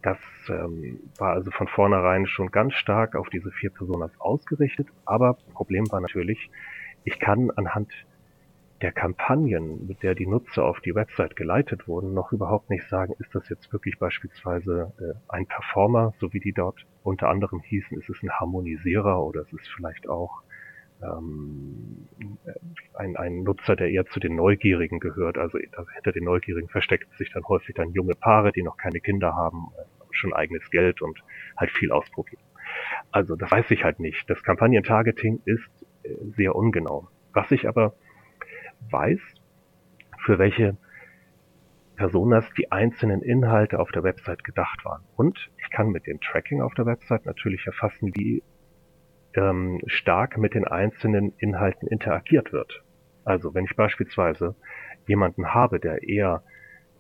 [0.02, 0.18] das
[0.50, 4.88] ähm, war also von vornherein schon ganz stark auf diese vier Personas ausgerichtet.
[5.06, 6.50] Aber Problem war natürlich,
[7.04, 7.92] ich kann anhand
[8.82, 13.14] der Kampagnen, mit der die Nutzer auf die Website geleitet wurden, noch überhaupt nicht sagen,
[13.20, 17.98] ist das jetzt wirklich beispielsweise äh, ein Performer, so wie die dort unter anderem hießen,
[17.98, 20.44] ist es ein Harmonisierer oder ist es vielleicht auch
[21.02, 22.08] ähm,
[22.94, 25.38] ein, ein Nutzer, der eher zu den Neugierigen gehört.
[25.38, 29.36] Also hinter den Neugierigen versteckt sich dann häufig dann junge Paare, die noch keine Kinder
[29.36, 31.24] haben, äh, schon eigenes Geld und
[31.56, 32.42] halt viel ausprobieren.
[33.12, 34.30] Also das weiß ich halt nicht.
[34.30, 35.70] Das Kampagnentargeting ist
[36.04, 37.08] äh, sehr ungenau.
[37.34, 37.94] Was ich aber
[38.90, 39.20] weiß,
[40.20, 40.78] für welche
[41.96, 45.04] Personas die einzelnen Inhalte auf der Website gedacht waren.
[45.16, 48.44] Und ich kann mit dem Tracking auf der Website natürlich erfassen, wie
[49.38, 52.84] ähm, stark mit den einzelnen Inhalten interagiert wird.
[53.24, 54.56] Also wenn ich beispielsweise
[55.06, 56.44] jemanden habe, der eher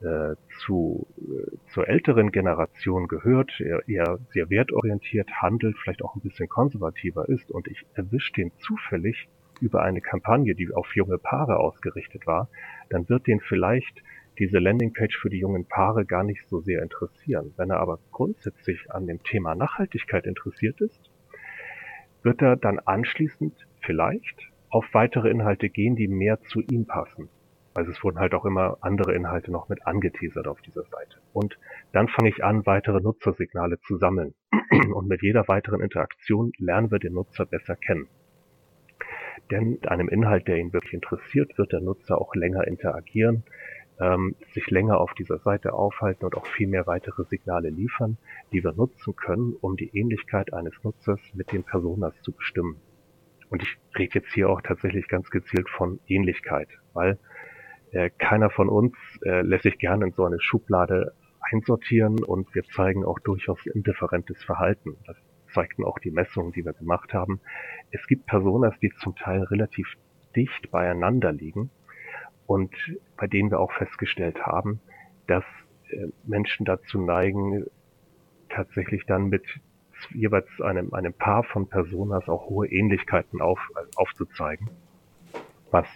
[0.01, 6.21] äh, zu, äh, zur älteren Generation gehört, er eher sehr wertorientiert handelt, vielleicht auch ein
[6.21, 9.27] bisschen konservativer ist und ich erwische den zufällig
[9.59, 12.47] über eine Kampagne, die auf junge Paare ausgerichtet war,
[12.89, 14.03] dann wird den vielleicht
[14.37, 17.53] diese Landingpage für die jungen Paare gar nicht so sehr interessieren.
[17.57, 21.06] Wenn er aber grundsätzlich an dem Thema Nachhaltigkeit interessiert ist,
[22.27, 27.29] wird er dann anschließend vielleicht auf weitere Inhalte gehen, die mehr zu ihm passen.
[27.73, 31.21] Also es wurden halt auch immer andere Inhalte noch mit angeteasert auf dieser Seite.
[31.31, 31.57] Und
[31.93, 34.33] dann fange ich an, weitere Nutzersignale zu sammeln.
[34.93, 38.09] Und mit jeder weiteren Interaktion lernen wir den Nutzer besser kennen.
[39.49, 43.45] Denn mit einem Inhalt, der ihn wirklich interessiert, wird der Nutzer auch länger interagieren,
[43.99, 48.17] ähm, sich länger auf dieser Seite aufhalten und auch viel mehr weitere Signale liefern,
[48.51, 52.77] die wir nutzen können, um die Ähnlichkeit eines Nutzers mit den Personas zu bestimmen.
[53.49, 57.17] Und ich rede jetzt hier auch tatsächlich ganz gezielt von Ähnlichkeit, weil
[57.91, 62.63] äh, keiner von uns äh, lässt sich gerne in so eine Schublade einsortieren und wir
[62.63, 64.97] zeigen auch durchaus indifferentes Verhalten.
[65.05, 65.15] Das
[65.53, 67.39] zeigten auch die Messungen, die wir gemacht haben.
[67.91, 69.87] Es gibt Personas, die zum Teil relativ
[70.35, 71.71] dicht beieinander liegen
[72.47, 72.73] und
[73.17, 74.79] bei denen wir auch festgestellt haben,
[75.27, 75.43] dass
[75.89, 77.65] äh, Menschen dazu neigen,
[78.49, 79.43] tatsächlich dann mit
[80.13, 83.59] jeweils einem, einem Paar von Personas auch hohe Ähnlichkeiten auf,
[83.95, 84.69] aufzuzeigen.
[85.71, 85.87] Was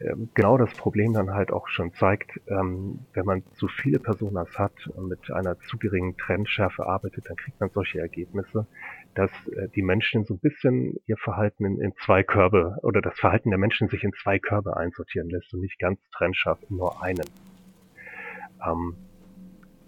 [0.00, 4.58] ähm, genau das Problem dann halt auch schon zeigt, ähm, wenn man zu viele Personas
[4.58, 8.66] hat und mit einer zu geringen Trendschärfe arbeitet, dann kriegt man solche Ergebnisse,
[9.14, 13.18] dass äh, die Menschen so ein bisschen ihr Verhalten in, in, zwei Körbe oder das
[13.18, 17.02] Verhalten der Menschen sich in zwei Körbe einsortieren lässt und nicht ganz trennscharf in nur
[17.02, 17.28] einen.
[18.66, 18.96] Ähm,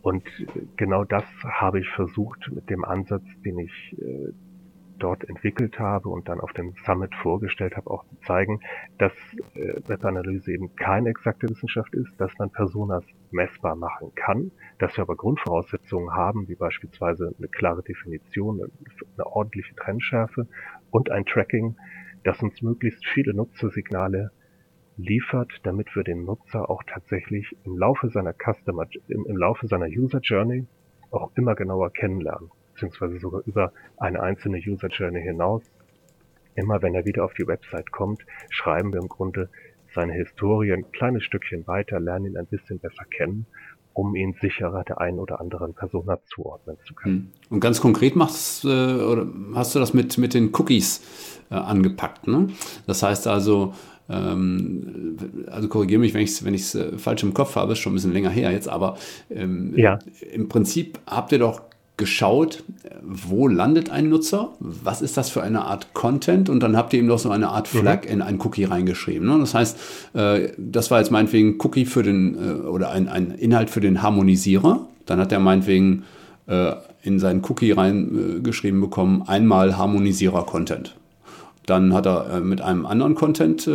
[0.03, 0.25] und
[0.77, 4.33] genau das habe ich versucht mit dem Ansatz, den ich äh,
[4.99, 8.61] dort entwickelt habe und dann auf dem Summit vorgestellt habe, auch zeigen,
[8.99, 9.13] dass
[9.55, 15.03] äh, Webanalyse eben keine exakte Wissenschaft ist, dass man Personas messbar machen kann, dass wir
[15.03, 18.71] aber Grundvoraussetzungen haben, wie beispielsweise eine klare Definition, eine,
[19.17, 20.47] eine ordentliche Trennschärfe
[20.91, 21.77] und ein Tracking,
[22.23, 24.31] das uns möglichst viele Nutzersignale
[24.97, 29.87] liefert, damit wir den Nutzer auch tatsächlich im Laufe seiner Customer, im, im Laufe seiner
[29.87, 30.67] User Journey
[31.11, 35.63] auch immer genauer kennenlernen beziehungsweise sogar über eine einzelne User Journey hinaus.
[36.57, 39.49] Immer wenn er wieder auf die Website kommt, schreiben wir im Grunde
[39.95, 43.47] seine Historie ein kleines Stückchen weiter, lernen ihn ein bisschen besser kennen,
[43.93, 47.15] um ihn sicherer der einen oder anderen Person zuordnen zu können.
[47.15, 47.33] Hm.
[47.51, 52.27] Und ganz konkret machst, äh, oder hast du das mit, mit den Cookies äh, angepackt.
[52.27, 52.49] Ne?
[52.87, 53.73] Das heißt also,
[54.09, 55.17] ähm,
[55.51, 57.97] also korrigiere mich, wenn ich es wenn äh, falsch im Kopf habe, ist schon ein
[57.97, 58.97] bisschen länger her jetzt, aber
[59.31, 59.99] ähm, ja.
[60.33, 61.63] im Prinzip habt ihr doch
[61.97, 62.65] geschaut,
[63.03, 66.99] wo landet ein Nutzer, was ist das für eine Art Content und dann habt ihr
[66.99, 67.79] eben noch so eine Art mhm.
[67.79, 68.11] Flag mhm.
[68.11, 69.29] in ein Cookie reingeschrieben.
[69.29, 69.39] Ne?
[69.39, 69.79] Das heißt,
[70.15, 74.03] äh, das war jetzt meinetwegen Cookie für den äh, oder ein, ein Inhalt für den
[74.03, 74.87] Harmonisierer.
[75.07, 76.03] Dann hat er meinetwegen
[76.49, 80.97] äh, in seinen Cookie reingeschrieben bekommen, einmal Harmonisierer-Content.
[81.67, 83.67] Dann hat er mit einem anderen Content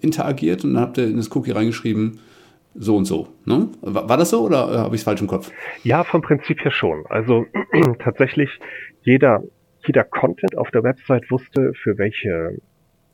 [0.00, 2.18] interagiert und dann habt ihr in das Cookie reingeschrieben,
[2.74, 3.28] so und so.
[3.44, 3.68] Ne?
[3.80, 5.50] War, das so oder äh, habe ich es falsch im Kopf?
[5.82, 7.04] Ja, vom Prinzip her schon.
[7.08, 7.46] Also
[7.98, 8.60] tatsächlich
[9.02, 9.42] jeder,
[9.86, 12.58] jeder Content auf der Website wusste, für welche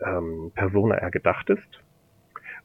[0.04, 1.80] ähm, Persona er gedacht ist.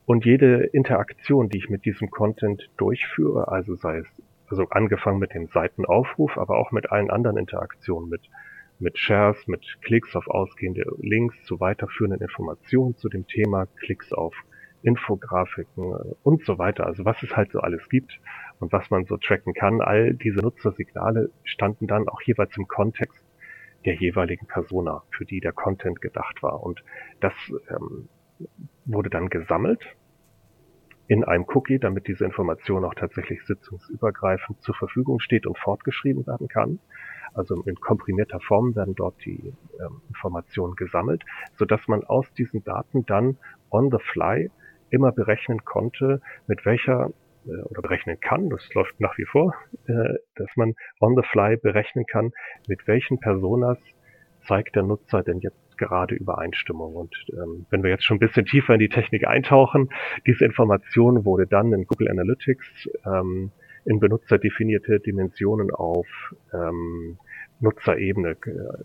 [0.06, 4.08] Und jede Interaktion, die ich mit diesem Content durchführe, also sei es
[4.48, 8.22] also angefangen mit dem Seitenaufruf, aber auch mit allen anderen Interaktionen, mit,
[8.78, 14.36] mit Shares, mit Klicks auf ausgehende Links zu weiterführenden Informationen zu dem Thema, Klicks auf
[14.86, 16.86] Infografiken äh, und so weiter.
[16.86, 18.19] Also was es halt so alles gibt
[18.60, 19.82] und was man so tracken kann.
[19.82, 23.21] All diese Nutzersignale standen dann auch jeweils im Kontext
[23.84, 26.63] der jeweiligen Persona, für die der Content gedacht war.
[26.63, 26.84] Und
[27.19, 27.34] das
[27.69, 28.10] ähm,
[28.86, 29.84] wurde dann gesammelt
[31.08, 36.48] in einem Cookie, damit diese Information auch tatsächlich sitzungsübergreifend zur Verfügung steht und fortgeschrieben werden
[36.48, 36.80] kann.
[37.34, 41.24] Also in komprimierter Form werden dort die ähm, Informationen gesammelt,
[41.58, 43.38] so dass man aus diesen Daten dann
[43.69, 44.50] on the fly
[44.89, 47.12] immer berechnen konnte, mit welcher
[47.48, 49.54] äh, oder berechnen kann, das läuft nach wie vor,
[49.88, 52.32] äh, dass man on the fly berechnen kann,
[52.67, 53.78] mit welchen Personas
[54.48, 56.95] zeigt der Nutzer denn jetzt gerade Übereinstimmung.
[56.95, 59.89] Und ähm, wenn wir jetzt schon ein bisschen tiefer in die Technik eintauchen,
[60.26, 63.52] diese Information wurde dann in Google Analytics ähm,
[63.86, 66.08] in benutzerdefinierte Dimensionen auf
[66.54, 67.17] ähm,
[67.60, 68.36] Nutzerebene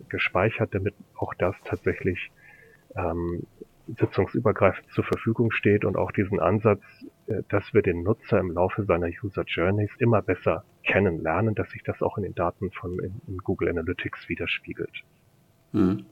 [0.09, 2.31] gespeichert, damit auch das tatsächlich
[2.95, 3.43] ähm,
[3.99, 6.81] sitzungsübergreifend zur Verfügung steht und auch diesen Ansatz,
[7.27, 11.83] äh, dass wir den Nutzer im Laufe seiner User Journeys immer besser kennenlernen, dass sich
[11.83, 15.03] das auch in den Daten von in, in Google Analytics widerspiegelt.
[15.73, 16.05] Mhm.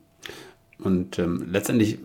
[0.83, 1.99] Und ähm, letztendlich,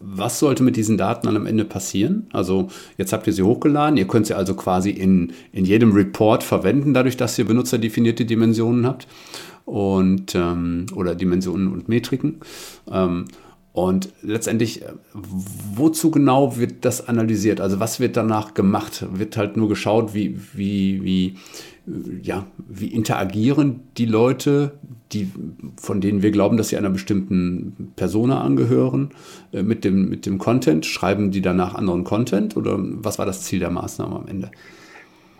[0.00, 2.26] was sollte mit diesen Daten dann am Ende passieren?
[2.32, 6.42] Also jetzt habt ihr sie hochgeladen, ihr könnt sie also quasi in, in jedem Report
[6.42, 9.06] verwenden, dadurch, dass ihr benutzerdefinierte Dimensionen habt
[9.66, 12.40] und ähm, oder Dimensionen und Metriken.
[12.90, 13.26] Ähm,
[13.72, 17.60] und letztendlich, äh, wozu genau wird das analysiert?
[17.60, 19.06] Also was wird danach gemacht?
[19.12, 21.26] Wird halt nur geschaut, wie, wie, wie,
[21.86, 24.72] äh, ja, wie interagieren die Leute,
[25.12, 25.30] die,
[25.80, 29.10] von denen wir glauben, dass sie einer bestimmten Persona angehören,
[29.52, 30.84] äh, mit dem, mit dem Content?
[30.84, 34.50] Schreiben die danach anderen Content oder was war das Ziel der Maßnahme am Ende?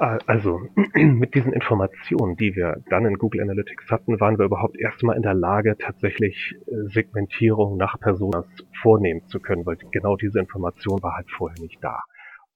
[0.00, 0.62] Also
[0.94, 5.22] mit diesen Informationen, die wir dann in Google Analytics hatten, waren wir überhaupt erstmal in
[5.22, 8.46] der Lage, tatsächlich äh, Segmentierung nach Personas
[8.80, 12.00] vornehmen zu können, weil genau diese Information war halt vorher nicht da.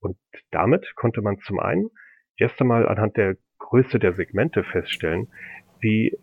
[0.00, 0.16] Und
[0.52, 1.90] damit konnte man zum einen
[2.38, 5.28] erst einmal anhand der Größe der Segmente feststellen,
[5.80, 6.16] wie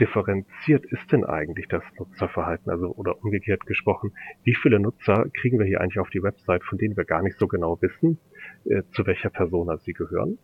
[0.00, 2.68] differenziert ist denn eigentlich das Nutzerverhalten?
[2.68, 6.78] Also, oder umgekehrt gesprochen, wie viele Nutzer kriegen wir hier eigentlich auf die Website, von
[6.78, 8.18] denen wir gar nicht so genau wissen,
[8.64, 10.36] äh, zu welcher Persona sie gehören?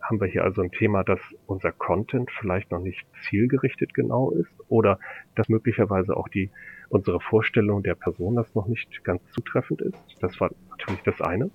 [0.00, 4.52] Haben wir hier also ein Thema, dass unser Content vielleicht noch nicht zielgerichtet genau ist
[4.68, 4.98] oder
[5.34, 6.50] dass möglicherweise auch die
[6.88, 10.16] unsere Vorstellung der Person das noch nicht ganz zutreffend ist.
[10.20, 11.50] Das war natürlich das eine.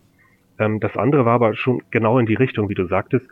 [0.58, 3.28] Ähm, das andere war aber schon genau in die Richtung, wie du sagtest.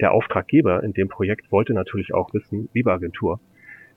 [0.00, 3.40] Der Auftraggeber in dem Projekt wollte natürlich auch wissen, liebe Agentur,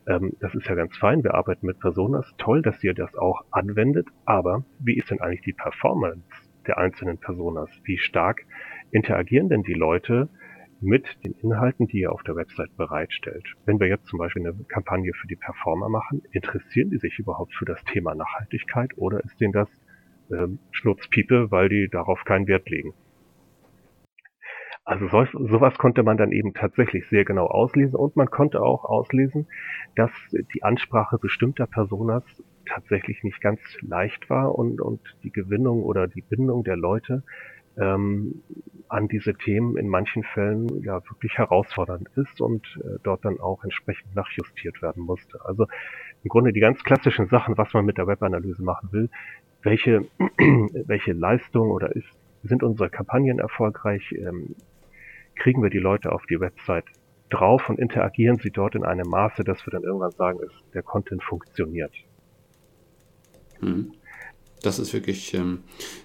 [0.07, 3.43] ähm, das ist ja ganz fein, wir arbeiten mit Personas, toll, dass ihr das auch
[3.51, 6.23] anwendet, aber wie ist denn eigentlich die Performance
[6.67, 7.69] der einzelnen Personas?
[7.83, 8.45] Wie stark
[8.93, 10.29] interagieren denn die Leute
[10.79, 13.45] mit den Inhalten, die ihr auf der Website bereitstellt?
[13.65, 17.53] Wenn wir jetzt zum Beispiel eine Kampagne für die Performer machen, interessieren die sich überhaupt
[17.53, 19.69] für das Thema Nachhaltigkeit oder ist denen das
[20.31, 22.93] ähm, Schnurzpiepe, weil die darauf keinen Wert legen?
[24.85, 28.83] Also so, sowas konnte man dann eben tatsächlich sehr genau auslesen und man konnte auch
[28.83, 29.47] auslesen,
[29.95, 30.11] dass
[30.53, 32.23] die Ansprache bestimmter Personas
[32.65, 37.23] tatsächlich nicht ganz leicht war und, und die Gewinnung oder die Bindung der Leute
[37.77, 38.43] ähm,
[38.89, 43.63] an diese Themen in manchen Fällen ja wirklich herausfordernd ist und äh, dort dann auch
[43.63, 45.43] entsprechend nachjustiert werden musste.
[45.45, 45.65] Also
[46.23, 49.09] im Grunde die ganz klassischen Sachen, was man mit der Webanalyse machen will,
[49.63, 50.05] welche,
[50.85, 52.07] welche Leistung oder ist,
[52.43, 54.55] sind unsere Kampagnen erfolgreich, ähm,
[55.35, 56.85] kriegen wir die Leute auf die Website
[57.29, 60.83] drauf und interagieren sie dort in einem Maße, dass wir dann irgendwann sagen, dass der
[60.83, 61.93] Content funktioniert.
[63.59, 63.93] Hm.
[64.63, 65.59] Das ist wirklich ähm,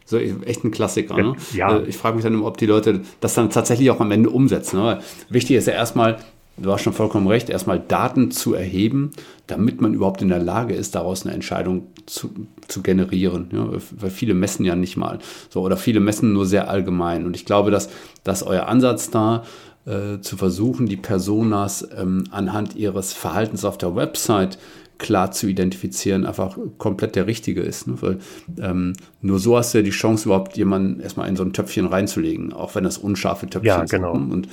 [0.05, 1.17] so echt ein Klassiker.
[1.17, 1.37] Ne?
[1.55, 1.79] Ja.
[1.79, 4.29] Äh, ich frage mich dann immer, ob die Leute das dann tatsächlich auch am Ende
[4.29, 4.79] umsetzen.
[4.79, 4.99] Ne?
[5.31, 6.19] Wichtig ist ja erstmal,
[6.57, 9.13] du hast schon vollkommen recht, erstmal Daten zu erheben,
[9.47, 12.31] damit man überhaupt in der Lage ist, daraus eine Entscheidung zu,
[12.67, 13.49] zu generieren.
[13.53, 13.69] Ja?
[13.97, 15.21] Weil viele messen ja nicht mal.
[15.49, 17.25] So, oder viele messen nur sehr allgemein.
[17.25, 17.89] Und ich glaube, dass,
[18.25, 19.45] dass euer Ansatz da
[19.87, 24.59] äh, zu versuchen, die Personas ähm, anhand ihres Verhaltens auf der Website
[24.99, 27.87] klar zu identifizieren, einfach komplett der richtige ist.
[27.87, 27.97] Ne?
[28.01, 28.19] Weil
[28.61, 31.87] ähm, nur so hast du ja die Chance, überhaupt jemanden erstmal in so ein Töpfchen
[31.87, 34.15] reinzulegen, auch wenn das unscharfe Töpfchen ja, genau.
[34.15, 34.33] sind.
[34.33, 34.49] Und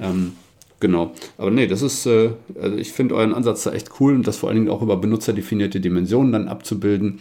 [0.00, 0.32] ähm,
[0.80, 1.12] Genau.
[1.38, 4.36] Aber nee, das ist, äh, also ich finde euren Ansatz da echt cool und das
[4.36, 7.20] vor allen Dingen auch über benutzerdefinierte Dimensionen dann abzubilden,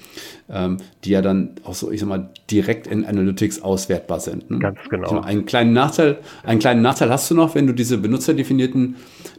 [0.49, 4.49] ähm, die ja dann auch so, ich sag mal, direkt in Analytics auswertbar sind.
[4.51, 4.59] Ne?
[4.59, 5.13] Ganz genau.
[5.13, 8.95] Mal, einen kleinen Nachteil, einen kleinen Nachteil hast du noch, wenn du diese benutzerdefinierten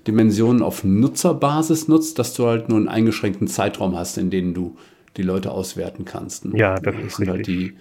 [0.06, 4.76] Dimensionen auf Nutzerbasis nutzt, dass du halt nur einen eingeschränkten Zeitraum hast, in dem du
[5.16, 6.44] die Leute auswerten kannst.
[6.44, 6.58] Ne?
[6.58, 7.74] Ja, das, das ist sind halt die,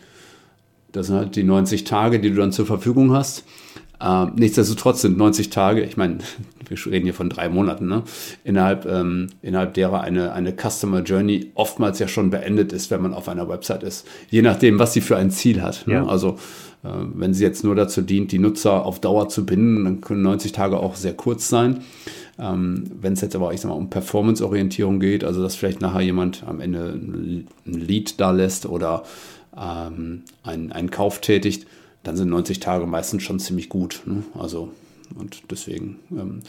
[0.91, 3.45] das sind halt die 90 Tage, die du dann zur Verfügung hast.
[4.03, 6.17] Äh, nichtsdestotrotz sind 90 Tage, ich meine,
[6.67, 8.03] wir reden hier von drei Monaten, ne?
[8.43, 13.13] innerhalb, ähm, innerhalb derer eine, eine Customer Journey oftmals ja schon beendet ist, wenn man
[13.13, 14.05] auf einer Website ist.
[14.29, 15.87] Je nachdem, was sie für ein Ziel hat.
[15.87, 16.07] Ne?
[16.07, 16.37] Also
[16.83, 20.21] äh, wenn sie jetzt nur dazu dient, die Nutzer auf Dauer zu binden, dann können
[20.21, 21.81] 90 Tage auch sehr kurz sein.
[22.39, 26.01] Ähm, wenn es jetzt aber, ich sag mal, um Performance-Orientierung geht, also dass vielleicht nachher
[26.01, 29.03] jemand am Ende ein Lead da lässt oder
[29.55, 31.67] ähm, einen, einen Kauf tätigt,
[32.03, 34.01] dann sind 90 Tage meistens schon ziemlich gut.
[34.05, 34.23] Ne?
[34.37, 34.71] Also,
[35.15, 36.41] und deswegen ähm,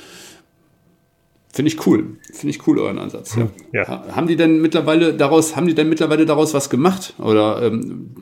[1.53, 2.19] finde ich cool.
[2.33, 3.37] Finde ich cool, euren Ansatz.
[3.37, 3.49] Ja.
[3.73, 4.17] ja.
[4.17, 7.15] Haben die denn mittlerweile daraus, haben die denn mittlerweile daraus was gemacht?
[7.19, 8.17] Oder ähm,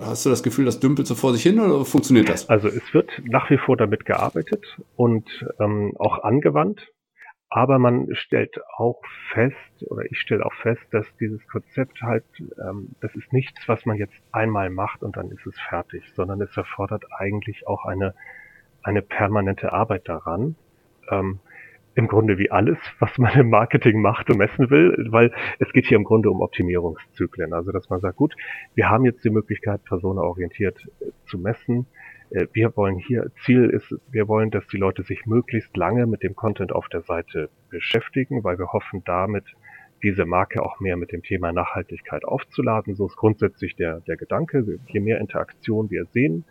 [0.00, 2.48] Hast du das Gefühl, das dümpelt so vor sich hin oder funktioniert das?
[2.48, 4.64] Also es wird nach wie vor damit gearbeitet
[4.96, 5.26] und
[5.58, 6.88] ähm, auch angewandt.
[7.50, 9.00] Aber man stellt auch
[9.32, 12.24] fest, oder ich stelle auch fest, dass dieses Konzept halt,
[12.58, 16.42] ähm, das ist nichts, was man jetzt einmal macht und dann ist es fertig, sondern
[16.42, 18.14] es erfordert eigentlich auch eine,
[18.82, 20.56] eine permanente Arbeit daran.
[21.10, 21.40] Ähm,
[21.94, 25.86] Im Grunde wie alles, was man im Marketing macht und messen will, weil es geht
[25.86, 27.54] hier im Grunde um Optimierungszyklen.
[27.54, 28.36] Also dass man sagt, gut,
[28.74, 31.86] wir haben jetzt die Möglichkeit, personenorientiert äh, zu messen
[32.30, 36.36] wir wollen hier, Ziel ist, wir wollen, dass die Leute sich möglichst lange mit dem
[36.36, 39.44] Content auf der Seite beschäftigen, weil wir hoffen damit,
[40.02, 42.94] diese Marke auch mehr mit dem Thema Nachhaltigkeit aufzuladen.
[42.94, 46.44] So ist grundsätzlich der, der Gedanke, je mehr Interaktion wir sehen,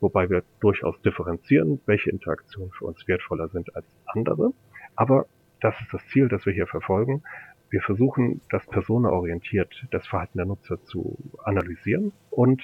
[0.00, 4.52] wobei wir durchaus differenzieren, welche Interaktionen für uns wertvoller sind als andere.
[4.96, 5.26] Aber
[5.60, 7.22] das ist das Ziel, das wir hier verfolgen.
[7.70, 12.62] Wir versuchen, das personenorientiert das Verhalten der Nutzer zu analysieren und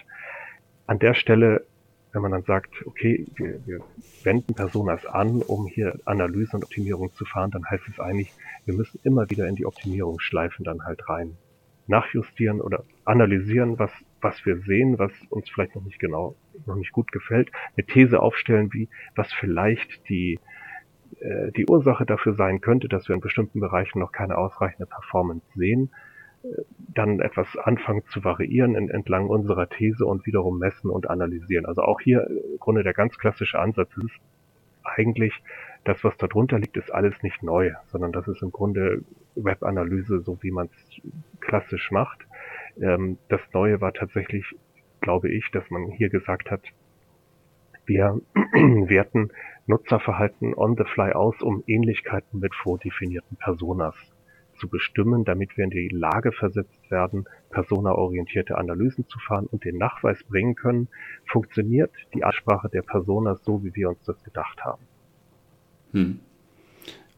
[0.87, 1.67] an der Stelle
[2.13, 3.81] wenn man dann sagt, okay, wir, wir
[4.25, 8.33] wenden Personas an, um hier Analyse und Optimierung zu fahren, dann heißt es eigentlich,
[8.65, 11.37] wir müssen immer wieder in die Optimierungsschleifen dann halt rein.
[11.87, 16.93] Nachjustieren oder analysieren, was, was wir sehen, was uns vielleicht noch nicht genau, noch nicht
[16.93, 20.39] gut gefällt, eine These aufstellen, wie, was vielleicht die,
[21.21, 25.47] äh, die Ursache dafür sein könnte, dass wir in bestimmten Bereichen noch keine ausreichende Performance
[25.55, 25.91] sehen
[26.79, 31.67] dann etwas anfangen zu variieren entlang unserer These und wiederum messen und analysieren.
[31.67, 34.19] Also auch hier im Grunde der ganz klassische Ansatz ist
[34.83, 35.35] eigentlich,
[35.85, 39.03] das, was darunter liegt, ist alles nicht neu, sondern das ist im Grunde
[39.35, 41.01] Webanalyse, so wie man es
[41.41, 42.27] klassisch macht.
[42.81, 44.45] Ähm, das Neue war tatsächlich,
[45.01, 46.63] glaube ich, dass man hier gesagt hat,
[47.87, 49.31] wir werten
[49.67, 53.95] Nutzerverhalten on the fly aus, um Ähnlichkeiten mit vordefinierten Personas
[54.61, 59.79] zu bestimmen, damit wir in die Lage versetzt werden, personaorientierte Analysen zu fahren und den
[59.79, 60.89] Nachweis bringen können,
[61.27, 64.83] funktioniert die Ansprache der Personas so, wie wir uns das gedacht haben.
[65.93, 66.21] Hm.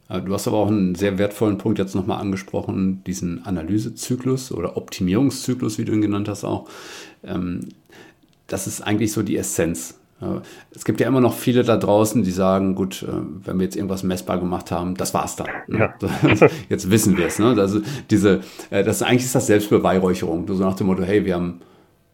[0.08, 5.78] Du hast aber auch einen sehr wertvollen Punkt jetzt nochmal angesprochen, diesen Analysezyklus oder Optimierungszyklus,
[5.78, 6.68] wie du ihn genannt hast auch.
[7.24, 7.68] Ähm,
[8.46, 9.98] das ist eigentlich so die Essenz.
[10.74, 13.06] Es gibt ja immer noch viele da draußen, die sagen, gut, äh,
[13.44, 15.48] wenn wir jetzt irgendwas messbar gemacht haben, das war's dann.
[15.66, 15.92] Ne?
[16.00, 16.48] Ja.
[16.68, 17.38] Jetzt wissen wir es.
[17.38, 17.54] Ne?
[17.58, 20.46] Also diese, äh, das eigentlich ist das Selbstbeweihräucherung.
[20.46, 21.60] Du so nach dem Motto, hey, wir haben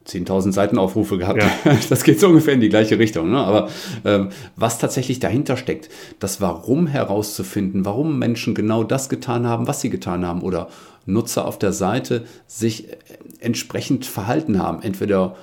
[0.07, 1.43] 10.000 Seitenaufrufe gehabt.
[1.43, 1.77] Ja.
[1.91, 3.31] Das geht so ungefähr in die gleiche Richtung.
[3.31, 3.39] Ne?
[3.39, 3.69] Aber
[4.05, 9.81] ähm, was tatsächlich dahinter steckt, das Warum herauszufinden, warum Menschen genau das getan haben, was
[9.81, 10.69] sie getan haben oder
[11.05, 12.97] Nutzer auf der Seite sich äh,
[13.41, 14.83] entsprechend verhalten haben.
[14.83, 15.37] Entweder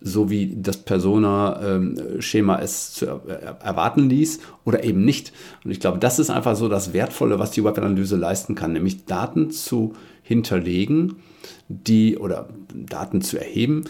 [0.00, 5.32] so wie das Persona-Schema ähm, es zu erwarten ließ oder eben nicht.
[5.64, 9.06] Und ich glaube, das ist einfach so das Wertvolle, was die Webanalyse leisten kann, nämlich
[9.06, 11.16] Daten zu hinterlegen,
[11.68, 13.84] die oder Daten zu erheben,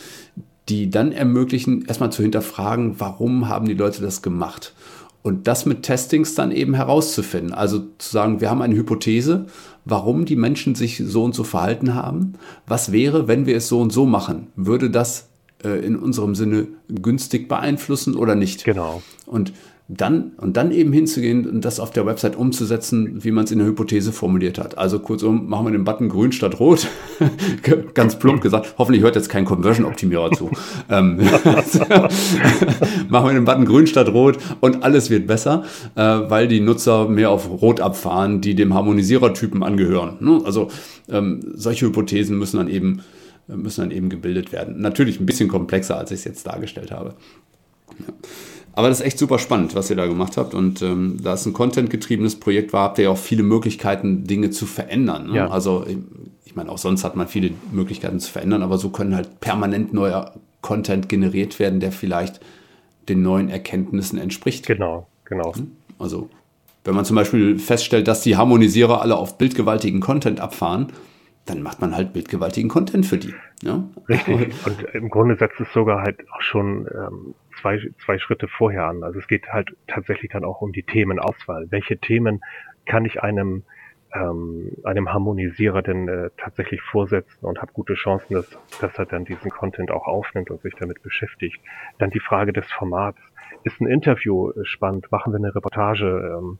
[0.69, 4.75] die dann ermöglichen, erstmal zu hinterfragen, warum haben die Leute das gemacht?
[5.23, 7.53] Und das mit Testings dann eben herauszufinden.
[7.53, 9.47] Also zu sagen, wir haben eine Hypothese,
[9.85, 12.35] warum die Menschen sich so und so verhalten haben.
[12.67, 14.47] Was wäre, wenn wir es so und so machen?
[14.55, 15.29] Würde das
[15.65, 18.65] äh, in unserem Sinne günstig beeinflussen oder nicht?
[18.65, 19.03] Genau.
[19.27, 19.53] Und
[19.91, 23.59] dann, und dann eben hinzugehen und das auf der Website umzusetzen, wie man es in
[23.59, 24.77] der Hypothese formuliert hat.
[24.77, 26.87] Also kurzum, machen wir den Button grün statt rot.
[27.95, 28.75] Ganz plump gesagt.
[28.77, 30.51] Hoffentlich hört jetzt kein Conversion-Optimierer zu.
[30.91, 31.17] ähm,
[33.09, 37.09] machen wir den Button grün statt rot und alles wird besser, äh, weil die Nutzer
[37.09, 40.19] mehr auf rot abfahren, die dem Harmonisierertypen angehören.
[40.21, 40.43] Ne?
[40.45, 40.69] Also
[41.09, 43.01] ähm, solche Hypothesen müssen dann eben
[43.57, 44.81] müssen dann eben gebildet werden.
[44.81, 47.15] Natürlich ein bisschen komplexer, als ich es jetzt dargestellt habe.
[47.99, 48.15] Ja.
[48.75, 50.55] Aber das ist echt super spannend, was ihr da gemacht habt.
[50.55, 54.51] Und ähm, da es ein contentgetriebenes Projekt war, habt ihr ja auch viele Möglichkeiten, Dinge
[54.51, 55.31] zu verändern.
[55.31, 55.37] Ne?
[55.37, 55.49] Ja.
[55.49, 55.85] Also
[56.45, 59.93] ich meine, auch sonst hat man viele Möglichkeiten zu verändern, aber so können halt permanent
[59.93, 62.41] neuer Content generiert werden, der vielleicht
[63.09, 64.67] den neuen Erkenntnissen entspricht.
[64.67, 65.55] Genau, genau.
[65.55, 65.73] Hm?
[65.99, 66.29] Also
[66.85, 70.93] wenn man zum Beispiel feststellt, dass die Harmonisierer alle auf bildgewaltigen Content abfahren,
[71.49, 73.35] dann macht man halt bildgewaltigen Content für die.
[73.63, 73.85] Ja?
[74.09, 74.67] Richtig.
[74.67, 79.03] Und im Grunde setzt es sogar halt auch schon ähm, zwei, zwei Schritte vorher an.
[79.03, 81.67] Also es geht halt tatsächlich dann auch um die Themenauswahl.
[81.71, 82.41] Welche Themen
[82.87, 83.65] kann ich einem
[84.15, 89.25] ähm, einem Harmonisierer denn äh, tatsächlich vorsetzen und habe gute Chancen, dass, dass er dann
[89.25, 91.61] diesen Content auch aufnimmt und sich damit beschäftigt.
[91.99, 93.19] Dann die Frage des Formats.
[93.65, 95.11] Ist ein Interview äh, spannend?
[95.11, 96.39] Machen wir eine Reportage?
[96.39, 96.59] Ähm,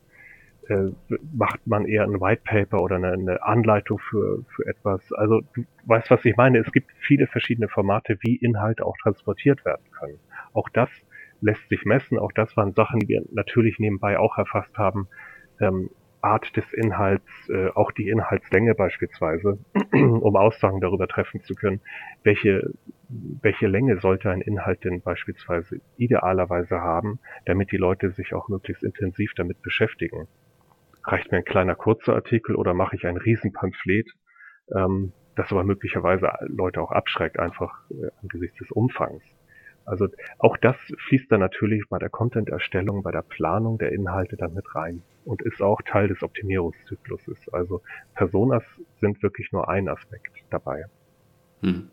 [0.69, 0.91] äh,
[1.35, 5.11] macht man eher ein White Paper oder eine, eine Anleitung für, für etwas?
[5.13, 6.59] Also du weißt, was ich meine.
[6.59, 10.19] Es gibt viele verschiedene Formate, wie Inhalte auch transportiert werden können.
[10.53, 10.89] Auch das
[11.41, 12.17] lässt sich messen.
[12.19, 15.07] Auch das waren Sachen, die wir natürlich nebenbei auch erfasst haben.
[15.59, 15.89] Ähm,
[16.21, 19.57] Art des Inhalts, äh, auch die Inhaltslänge beispielsweise,
[19.93, 21.81] um Aussagen darüber treffen zu können,
[22.23, 22.73] welche,
[23.07, 28.83] welche Länge sollte ein Inhalt denn beispielsweise idealerweise haben, damit die Leute sich auch möglichst
[28.83, 30.27] intensiv damit beschäftigen.
[31.03, 34.11] Reicht mir ein kleiner kurzer Artikel oder mache ich ein Riesenpamphlet,
[34.75, 39.23] ähm, das aber möglicherweise Leute auch abschreckt, einfach äh, angesichts des Umfangs.
[39.85, 40.75] Also auch das
[41.07, 45.41] fließt dann natürlich bei der Content-Erstellung, bei der Planung der Inhalte dann mit rein und
[45.41, 47.49] ist auch Teil des Optimierungszykluses.
[47.51, 47.81] Also
[48.13, 48.63] Personas
[48.99, 50.85] sind wirklich nur ein Aspekt dabei.
[51.61, 51.89] Hm.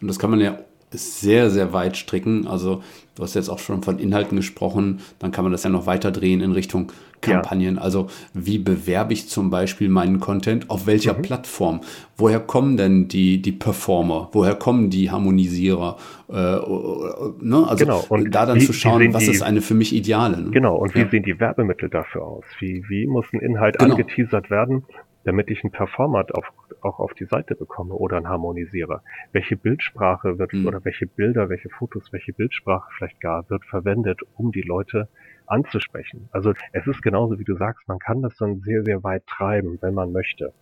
[0.00, 0.58] Und das kann man ja
[0.92, 2.46] sehr, sehr weit stricken.
[2.46, 2.82] Also
[3.14, 6.10] du hast jetzt auch schon von Inhalten gesprochen, dann kann man das ja noch weiter
[6.10, 7.76] drehen in Richtung Kampagnen.
[7.76, 7.80] Ja.
[7.80, 10.68] Also wie bewerbe ich zum Beispiel meinen Content?
[10.68, 11.22] Auf welcher mhm.
[11.22, 11.80] Plattform?
[12.16, 14.28] Woher kommen denn die, die Performer?
[14.32, 15.96] Woher kommen die Harmonisierer?
[16.28, 17.64] Äh, ne?
[17.66, 18.04] Also genau.
[18.08, 20.42] und da dann wie, zu schauen, was die, ist eine für mich ideale.
[20.42, 20.50] Ne?
[20.50, 21.08] Genau, und wie ja.
[21.08, 22.44] sehen die Werbemittel dafür aus?
[22.58, 23.92] Wie, wie muss ein Inhalt genau.
[23.92, 24.84] angeteasert werden,
[25.24, 29.02] damit ich einen Performer auf, auch auf die Seite bekomme oder einen Harmonisierer.
[29.32, 30.66] Welche Bildsprache wird mhm.
[30.66, 35.08] oder welche Bilder, welche Fotos, welche Bildsprache vielleicht gar wird verwendet, um die Leute
[35.46, 36.28] anzusprechen.
[36.32, 39.78] Also es ist genauso wie du sagst, man kann das dann sehr, sehr weit treiben,
[39.80, 40.52] wenn man möchte.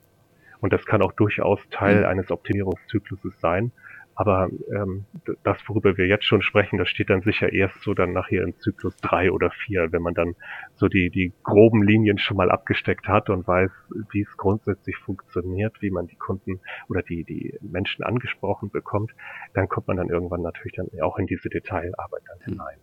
[0.61, 2.06] Und das kann auch durchaus Teil mhm.
[2.06, 3.72] eines Optimierungszykluses sein.
[4.20, 5.06] Aber ähm,
[5.44, 8.54] das, worüber wir jetzt schon sprechen, das steht dann sicher erst so dann nachher in
[8.58, 10.34] Zyklus drei oder vier, wenn man dann
[10.76, 13.70] so die, die groben Linien schon mal abgesteckt hat und weiß,
[14.12, 16.60] wie es grundsätzlich funktioniert, wie man die Kunden
[16.90, 19.12] oder die, die Menschen angesprochen bekommt,
[19.54, 22.52] dann kommt man dann irgendwann natürlich dann auch in diese Detailarbeit dann hm.
[22.52, 22.76] hinein.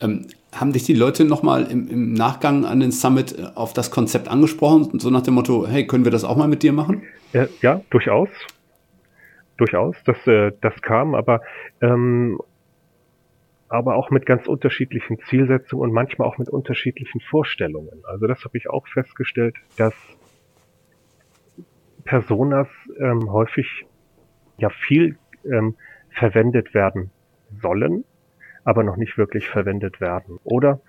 [0.00, 3.90] Ähm, haben dich die Leute nochmal im, im Nachgang an den Summit äh, auf das
[3.90, 7.02] Konzept angesprochen, so nach dem Motto, hey, können wir das auch mal mit dir machen?
[7.32, 8.28] Ja, ja durchaus
[9.60, 11.42] durchaus, dass äh, das kam, aber
[11.80, 12.40] ähm,
[13.68, 18.04] aber auch mit ganz unterschiedlichen Zielsetzungen und manchmal auch mit unterschiedlichen Vorstellungen.
[18.04, 19.94] Also das habe ich auch festgestellt, dass
[22.04, 22.66] Personas
[22.98, 23.86] ähm, häufig
[24.58, 25.76] ja viel ähm,
[26.10, 27.12] verwendet werden
[27.62, 28.04] sollen,
[28.64, 30.40] aber noch nicht wirklich verwendet werden.
[30.42, 30.80] Oder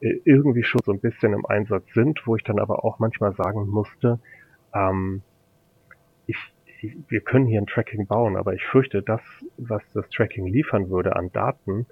[0.00, 3.34] äh, irgendwie schon so ein bisschen im Einsatz sind, wo ich dann aber auch manchmal
[3.34, 4.20] sagen musste,
[4.74, 5.22] ähm,
[6.26, 6.51] ich, ich,
[7.08, 9.20] wir können hier ein Tracking bauen, aber ich fürchte, das,
[9.56, 11.86] was das Tracking liefern würde an Daten,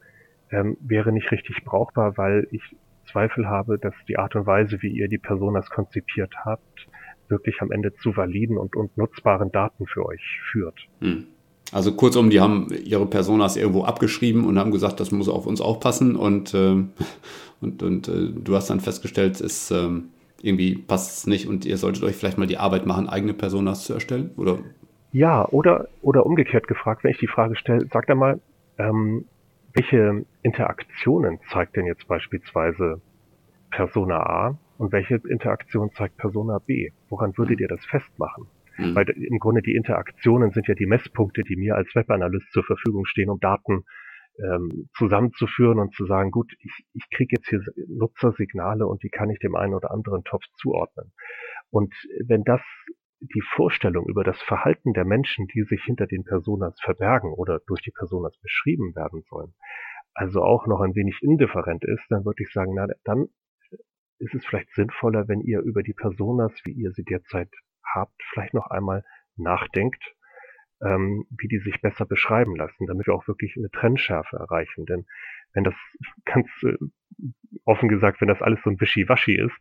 [0.51, 2.63] ähm, wäre nicht richtig brauchbar, weil ich
[3.11, 6.87] Zweifel habe, dass die Art und Weise, wie ihr die Personas konzipiert habt,
[7.29, 10.79] wirklich am Ende zu validen und, und nutzbaren Daten für euch führt.
[11.01, 11.27] Hm.
[11.73, 15.61] Also kurzum, die haben ihre Personas irgendwo abgeschrieben und haben gesagt, das muss auf uns
[15.61, 16.77] auch passen und, äh,
[17.61, 19.89] und, und äh, du hast dann festgestellt, es äh,
[20.43, 23.85] irgendwie passt es nicht und ihr solltet euch vielleicht mal die Arbeit machen, eigene Personas
[23.85, 24.59] zu erstellen, oder?
[25.13, 28.41] Ja, oder, oder umgekehrt gefragt, wenn ich die Frage stelle, sag da mal,
[28.79, 29.27] ähm,
[29.75, 33.01] welche Interaktionen zeigt denn jetzt beispielsweise
[33.71, 36.91] Persona A und welche Interaktion zeigt Persona B?
[37.09, 38.47] Woran würdet ihr das festmachen?
[38.79, 38.95] Mhm.
[38.95, 43.05] Weil im Grunde die Interaktionen sind ja die Messpunkte, die mir als Webanalyst zur Verfügung
[43.05, 43.85] stehen, um Daten
[44.39, 49.31] ähm, zusammenzuführen und zu sagen, gut, ich, ich kriege jetzt hier Nutzersignale und die kann
[49.31, 51.13] ich dem einen oder anderen Topf zuordnen.
[51.71, 51.95] Und
[52.25, 52.61] wenn das
[53.21, 57.83] die Vorstellung über das Verhalten der Menschen, die sich hinter den Personas verbergen oder durch
[57.83, 59.55] die Personas beschrieben werden sollen,
[60.15, 63.29] also auch noch ein wenig indifferent ist, dann würde ich sagen, na, dann
[64.19, 67.51] ist es vielleicht sinnvoller, wenn ihr über die Personas, wie ihr sie derzeit
[67.95, 69.05] habt, vielleicht noch einmal
[69.37, 70.03] nachdenkt,
[70.83, 74.87] ähm, wie die sich besser beschreiben lassen, damit wir auch wirklich eine Trennschärfe erreichen.
[74.87, 75.07] Denn
[75.53, 75.75] wenn das
[76.25, 76.77] ganz äh,
[77.65, 79.61] offen gesagt, wenn das alles so ein Wischiwaschi ist,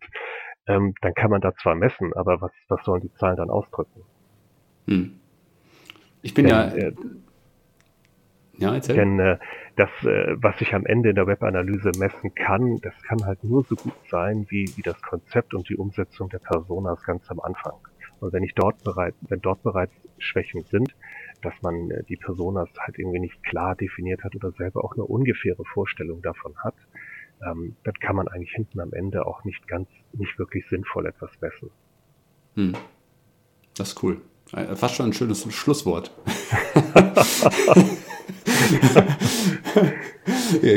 [0.70, 4.01] ähm, dann kann man da zwar messen, aber was, was sollen die Zahlen dann ausdrücken?
[4.88, 5.20] Hm.
[6.22, 6.67] Ich bin Denn, ja.
[6.67, 6.93] Äh,
[8.57, 8.95] ja, erzähl.
[8.95, 9.38] Denn äh,
[9.78, 13.63] das, äh, was ich am Ende in der Webanalyse messen kann, das kann halt nur
[13.63, 17.74] so gut sein, wie, wie das Konzept und die Umsetzung der Personas ganz am Anfang.
[18.20, 20.93] Und wenn ich dort bereits, wenn dort bereits Schwächen sind,
[21.41, 25.05] dass man äh, die Personas halt irgendwie nicht klar definiert hat oder selber auch eine
[25.05, 26.76] ungefähre Vorstellung davon hat,
[27.46, 31.32] ähm, dann kann man eigentlich hinten am Ende auch nicht ganz, nicht wirklich sinnvoll etwas
[31.42, 31.72] messen.
[32.56, 32.74] Hm.
[33.78, 34.22] Das ist cool.
[34.54, 36.12] Äh, fast schon ein schönes Schlusswort.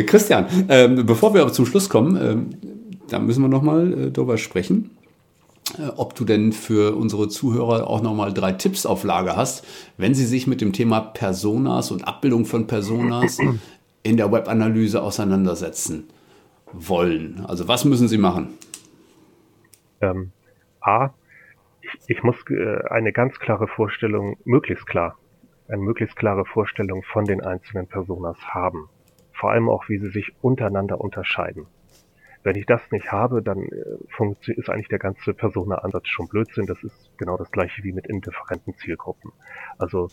[0.07, 2.51] Christian, ähm, bevor wir aber zum Schluss kommen, ähm,
[3.09, 4.91] da müssen wir nochmal äh, darüber sprechen,
[5.79, 9.65] äh, ob du denn für unsere Zuhörer auch nochmal drei Tipps auf Lage hast,
[9.97, 13.39] wenn sie sich mit dem Thema Personas und Abbildung von Personas
[14.03, 16.09] in der Webanalyse auseinandersetzen
[16.73, 17.45] wollen.
[17.47, 18.59] Also was müssen sie machen?
[20.01, 20.33] Ähm,
[20.81, 21.11] A,
[21.81, 25.16] ich, ich muss äh, eine ganz klare Vorstellung, möglichst klar,
[25.68, 28.89] eine möglichst klare Vorstellung von den einzelnen Personas haben.
[29.33, 31.66] Vor allem auch, wie sie sich untereinander unterscheiden.
[32.45, 36.66] Wenn ich das nicht habe, dann äh, ist eigentlich der ganze Persona-Ansatz schon Blödsinn.
[36.66, 39.33] Das ist genau das gleiche wie mit indifferenten Zielgruppen.
[39.79, 40.09] Also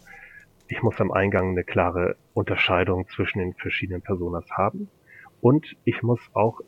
[0.68, 4.90] ich muss am Eingang eine klare Unterscheidung zwischen den verschiedenen Personas haben.
[5.42, 6.60] Und ich muss auch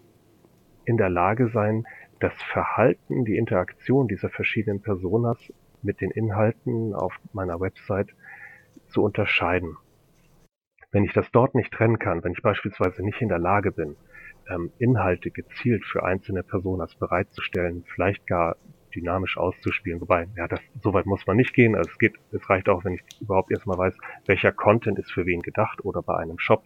[0.86, 1.86] in der Lage sein,
[2.20, 5.52] das Verhalten, die Interaktion dieser verschiedenen Personas
[5.82, 8.10] mit den Inhalten auf meiner Website
[8.88, 9.78] zu unterscheiden.
[10.92, 13.96] Wenn ich das dort nicht trennen kann, wenn ich beispielsweise nicht in der Lage bin,
[14.50, 18.58] ähm, Inhalte gezielt für einzelne Personas bereitzustellen, vielleicht gar
[18.94, 20.02] dynamisch auszuspielen.
[20.02, 21.76] Wobei, ja, das, so weit muss man nicht gehen.
[21.76, 25.26] Also es geht, es reicht auch, wenn ich überhaupt erstmal weiß, welcher Content ist für
[25.26, 26.64] wen gedacht oder bei einem Shop,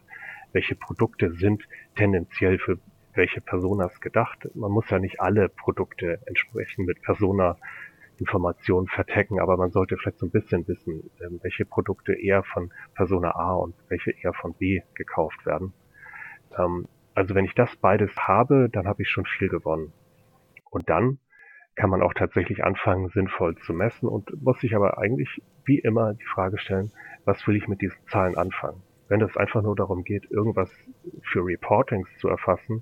[0.56, 2.80] welche Produkte sind tendenziell für
[3.14, 4.50] welche Personas gedacht.
[4.56, 7.58] Man muss ja nicht alle Produkte entsprechend mit Persona
[8.18, 12.72] Informationen vertecken, aber man sollte vielleicht so ein bisschen wissen, ähm, welche Produkte eher von
[12.94, 15.74] Persona A und welche eher von B gekauft werden.
[16.58, 19.92] Ähm, also wenn ich das beides habe, dann habe ich schon viel gewonnen.
[20.70, 21.20] Und dann
[21.76, 26.14] kann man auch tatsächlich anfangen, sinnvoll zu messen und muss sich aber eigentlich wie immer
[26.14, 26.94] die Frage stellen,
[27.26, 28.82] was will ich mit diesen Zahlen anfangen?
[29.08, 30.70] Wenn es einfach nur darum geht, irgendwas
[31.22, 32.82] für Reportings zu erfassen,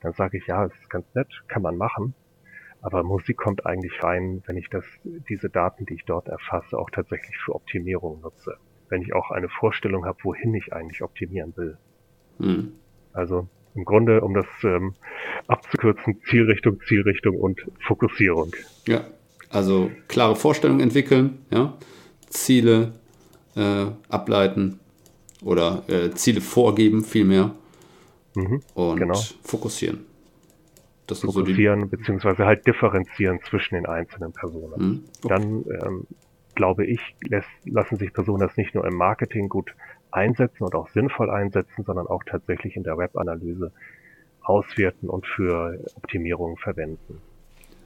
[0.00, 2.14] dann sage ich, ja, es ist ganz nett, kann man machen.
[2.80, 6.90] Aber Musik kommt eigentlich rein, wenn ich das, diese Daten, die ich dort erfasse, auch
[6.90, 8.56] tatsächlich für Optimierung nutze.
[8.88, 11.76] Wenn ich auch eine Vorstellung habe, wohin ich eigentlich optimieren will.
[12.38, 12.72] Hm.
[13.12, 14.94] Also im Grunde, um das ähm,
[15.48, 18.52] abzukürzen, Zielrichtung, Zielrichtung und Fokussierung.
[18.86, 19.04] Ja,
[19.50, 21.76] also klare Vorstellungen entwickeln, ja,
[22.28, 22.92] Ziele
[23.56, 24.78] äh, ableiten
[25.42, 27.52] oder äh, Ziele vorgeben vielmehr
[28.34, 29.20] mhm, und genau.
[29.42, 30.04] fokussieren.
[31.06, 34.80] Das fokussieren so beziehungsweise halt differenzieren zwischen den einzelnen Personen.
[34.80, 35.28] Mhm, okay.
[35.28, 36.06] Dann ähm,
[36.54, 39.74] glaube ich, lässt, lassen sich Personen das nicht nur im Marketing gut
[40.10, 43.72] einsetzen und auch sinnvoll einsetzen, sondern auch tatsächlich in der Webanalyse
[44.42, 47.20] auswerten und für Optimierung verwenden.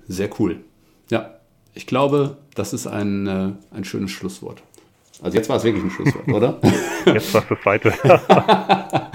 [0.08, 0.60] Sehr cool.
[1.10, 1.38] Ja,
[1.74, 4.62] ich glaube, das ist ein, äh, ein schönes Schlusswort.
[5.22, 6.60] Also jetzt war es wirklich ein Schlusswort, oder?
[7.06, 7.92] Jetzt war es das zweite.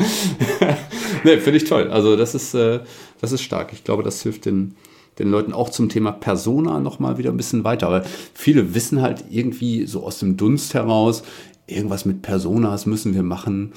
[1.25, 1.91] nee, finde ich toll.
[1.91, 2.79] Also das ist, äh,
[3.19, 3.73] das ist stark.
[3.73, 4.75] Ich glaube, das hilft den,
[5.19, 7.91] den Leuten auch zum Thema Persona nochmal wieder ein bisschen weiter.
[7.91, 11.23] Weil viele wissen halt irgendwie so aus dem Dunst heraus,
[11.67, 13.73] irgendwas mit Personas müssen wir machen.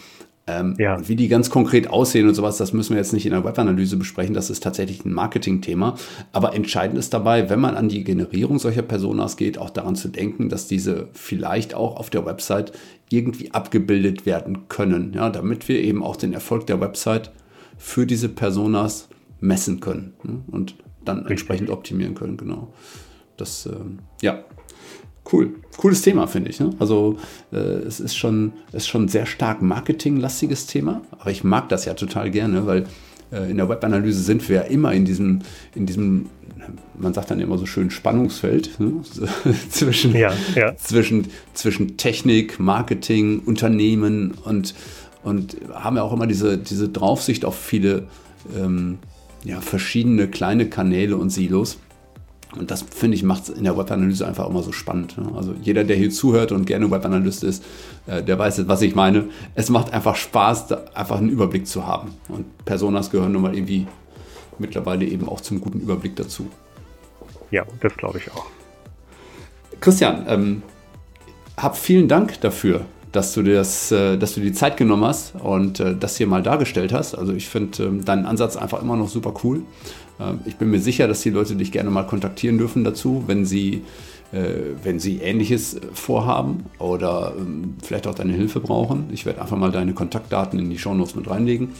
[0.50, 0.96] Ähm, ja.
[1.06, 3.96] Wie die ganz konkret aussehen und sowas, das müssen wir jetzt nicht in der Webanalyse
[3.96, 4.34] besprechen.
[4.34, 5.96] Das ist tatsächlich ein Marketing-Thema.
[6.32, 10.08] Aber entscheidend ist dabei, wenn man an die Generierung solcher Personas geht, auch daran zu
[10.08, 12.72] denken, dass diese vielleicht auch auf der Website
[13.10, 15.12] irgendwie abgebildet werden können.
[15.14, 17.30] Ja, damit wir eben auch den Erfolg der Website
[17.76, 19.08] für diese Personas
[19.40, 20.42] messen können ne?
[20.50, 21.30] und dann Richtig.
[21.32, 22.36] entsprechend optimieren können.
[22.36, 22.72] Genau.
[23.36, 24.44] Das, ähm, ja,
[25.32, 25.50] Cool.
[25.76, 26.60] Cooles Thema, finde ich.
[26.60, 26.70] Ne?
[26.78, 27.18] Also
[27.52, 31.84] äh, es ist schon, ist schon ein sehr stark marketinglastiges Thema, aber ich mag das
[31.84, 32.86] ja total gerne, weil
[33.32, 35.40] äh, in der Webanalyse sind wir ja immer in diesem,
[35.74, 36.26] in diesem,
[36.98, 38.92] man sagt dann immer so schön Spannungsfeld ne?
[39.70, 40.76] zwischen, ja, ja.
[40.76, 44.74] Zwischen, zwischen Technik, Marketing, Unternehmen und,
[45.22, 48.08] und haben ja auch immer diese, diese Draufsicht auf viele
[48.58, 48.98] ähm,
[49.44, 51.78] ja, verschiedene kleine Kanäle und Silos.
[52.56, 55.16] Und das, finde ich, macht es in der Webanalyse einfach immer so spannend.
[55.16, 55.30] Ne?
[55.36, 57.64] Also jeder, der hier zuhört und gerne Webanalyst ist,
[58.06, 59.28] äh, der weiß jetzt, was ich meine.
[59.54, 62.12] Es macht einfach Spaß, da einfach einen Überblick zu haben.
[62.28, 63.86] Und Personas gehören nun mal irgendwie
[64.58, 66.48] mittlerweile eben auch zum guten Überblick dazu.
[67.50, 68.46] Ja, das glaube ich auch.
[69.80, 70.62] Christian, ähm,
[71.56, 72.82] hab vielen Dank dafür,
[73.12, 76.42] dass du, das, äh, dass du die Zeit genommen hast und äh, das hier mal
[76.42, 77.14] dargestellt hast.
[77.14, 79.62] Also ich finde ähm, deinen Ansatz einfach immer noch super cool.
[80.20, 83.44] Ähm, ich bin mir sicher, dass die Leute dich gerne mal kontaktieren dürfen dazu, wenn
[83.44, 83.82] sie,
[84.32, 89.08] äh, wenn sie Ähnliches vorhaben oder ähm, vielleicht auch deine Hilfe brauchen.
[89.12, 91.70] Ich werde einfach mal deine Kontaktdaten in die Shownotes mit reinlegen.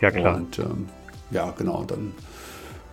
[0.00, 0.36] Ja, klar.
[0.36, 0.86] Und ähm,
[1.30, 2.12] ja, genau, dann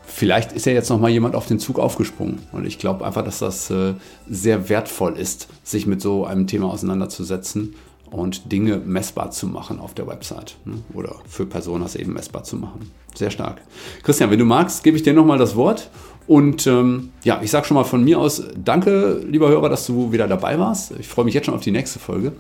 [0.05, 2.39] vielleicht ist ja jetzt noch mal jemand auf den Zug aufgesprungen.
[2.51, 3.93] Und ich glaube einfach, dass das äh,
[4.29, 7.75] sehr wertvoll ist, sich mit so einem Thema auseinanderzusetzen
[8.13, 10.75] und Dinge messbar zu machen auf der Website ne?
[10.93, 12.91] oder für Personas eben messbar zu machen.
[13.15, 13.61] Sehr stark.
[14.03, 15.89] Christian, wenn du magst, gebe ich dir nochmal das Wort.
[16.25, 20.13] Und ähm, ja, ich sage schon mal von mir aus, danke, lieber Hörer, dass du
[20.13, 20.93] wieder dabei warst.
[20.97, 22.31] Ich freue mich jetzt schon auf die nächste Folge.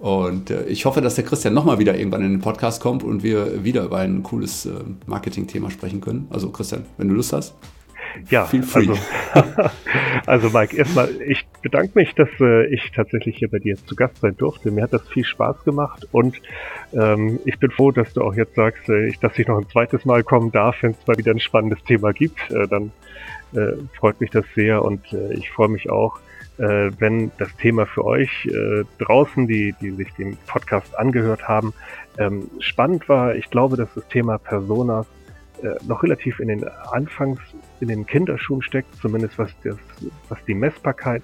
[0.00, 3.22] Und äh, ich hoffe, dass der Christian nochmal wieder irgendwann in den Podcast kommt und
[3.22, 4.70] wir wieder über ein cooles äh,
[5.06, 6.26] Marketing-Thema sprechen können.
[6.30, 7.54] Also Christian, wenn du Lust hast.
[8.28, 8.94] Ja, also,
[10.26, 14.18] also Mike, erstmal, ich bedanke mich, dass äh, ich tatsächlich hier bei dir zu Gast
[14.18, 14.70] sein durfte.
[14.70, 16.40] Mir hat das viel Spaß gemacht und
[16.92, 19.68] ähm, ich bin froh, dass du auch jetzt sagst, äh, ich, dass ich noch ein
[19.68, 22.50] zweites Mal kommen darf, wenn es mal wieder ein spannendes Thema gibt.
[22.50, 22.92] Äh, dann
[23.54, 26.18] äh, freut mich das sehr und äh, ich freue mich auch,
[26.58, 28.48] äh, wenn das Thema für euch
[28.98, 31.72] draußen, die, die sich den Podcast angehört haben,
[32.18, 33.34] ähm, spannend war.
[33.34, 35.06] Ich glaube, dass das Thema Personas
[35.62, 37.40] äh, noch relativ in den Anfangs,
[37.80, 39.76] in den Kinderschuhen steckt, zumindest was, das,
[40.28, 41.22] was die Messbarkeit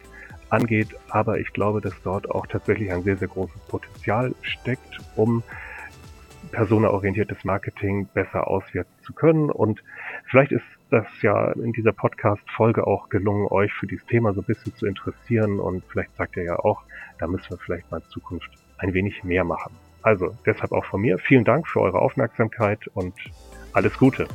[0.51, 0.89] angeht.
[1.09, 5.43] Aber ich glaube, dass dort auch tatsächlich ein sehr, sehr großes Potenzial steckt, um
[6.53, 9.51] personaorientiertes Marketing besser auswerten zu können.
[9.51, 9.83] Und
[10.27, 14.47] vielleicht ist das ja in dieser Podcast-Folge auch gelungen, euch für dieses Thema so ein
[14.47, 15.59] bisschen zu interessieren.
[15.59, 16.83] Und vielleicht sagt ihr ja auch,
[17.19, 19.75] da müssen wir vielleicht mal in Zukunft ein wenig mehr machen.
[20.03, 23.15] Also deshalb auch von mir vielen Dank für eure Aufmerksamkeit und
[23.77, 24.27] alles Gute.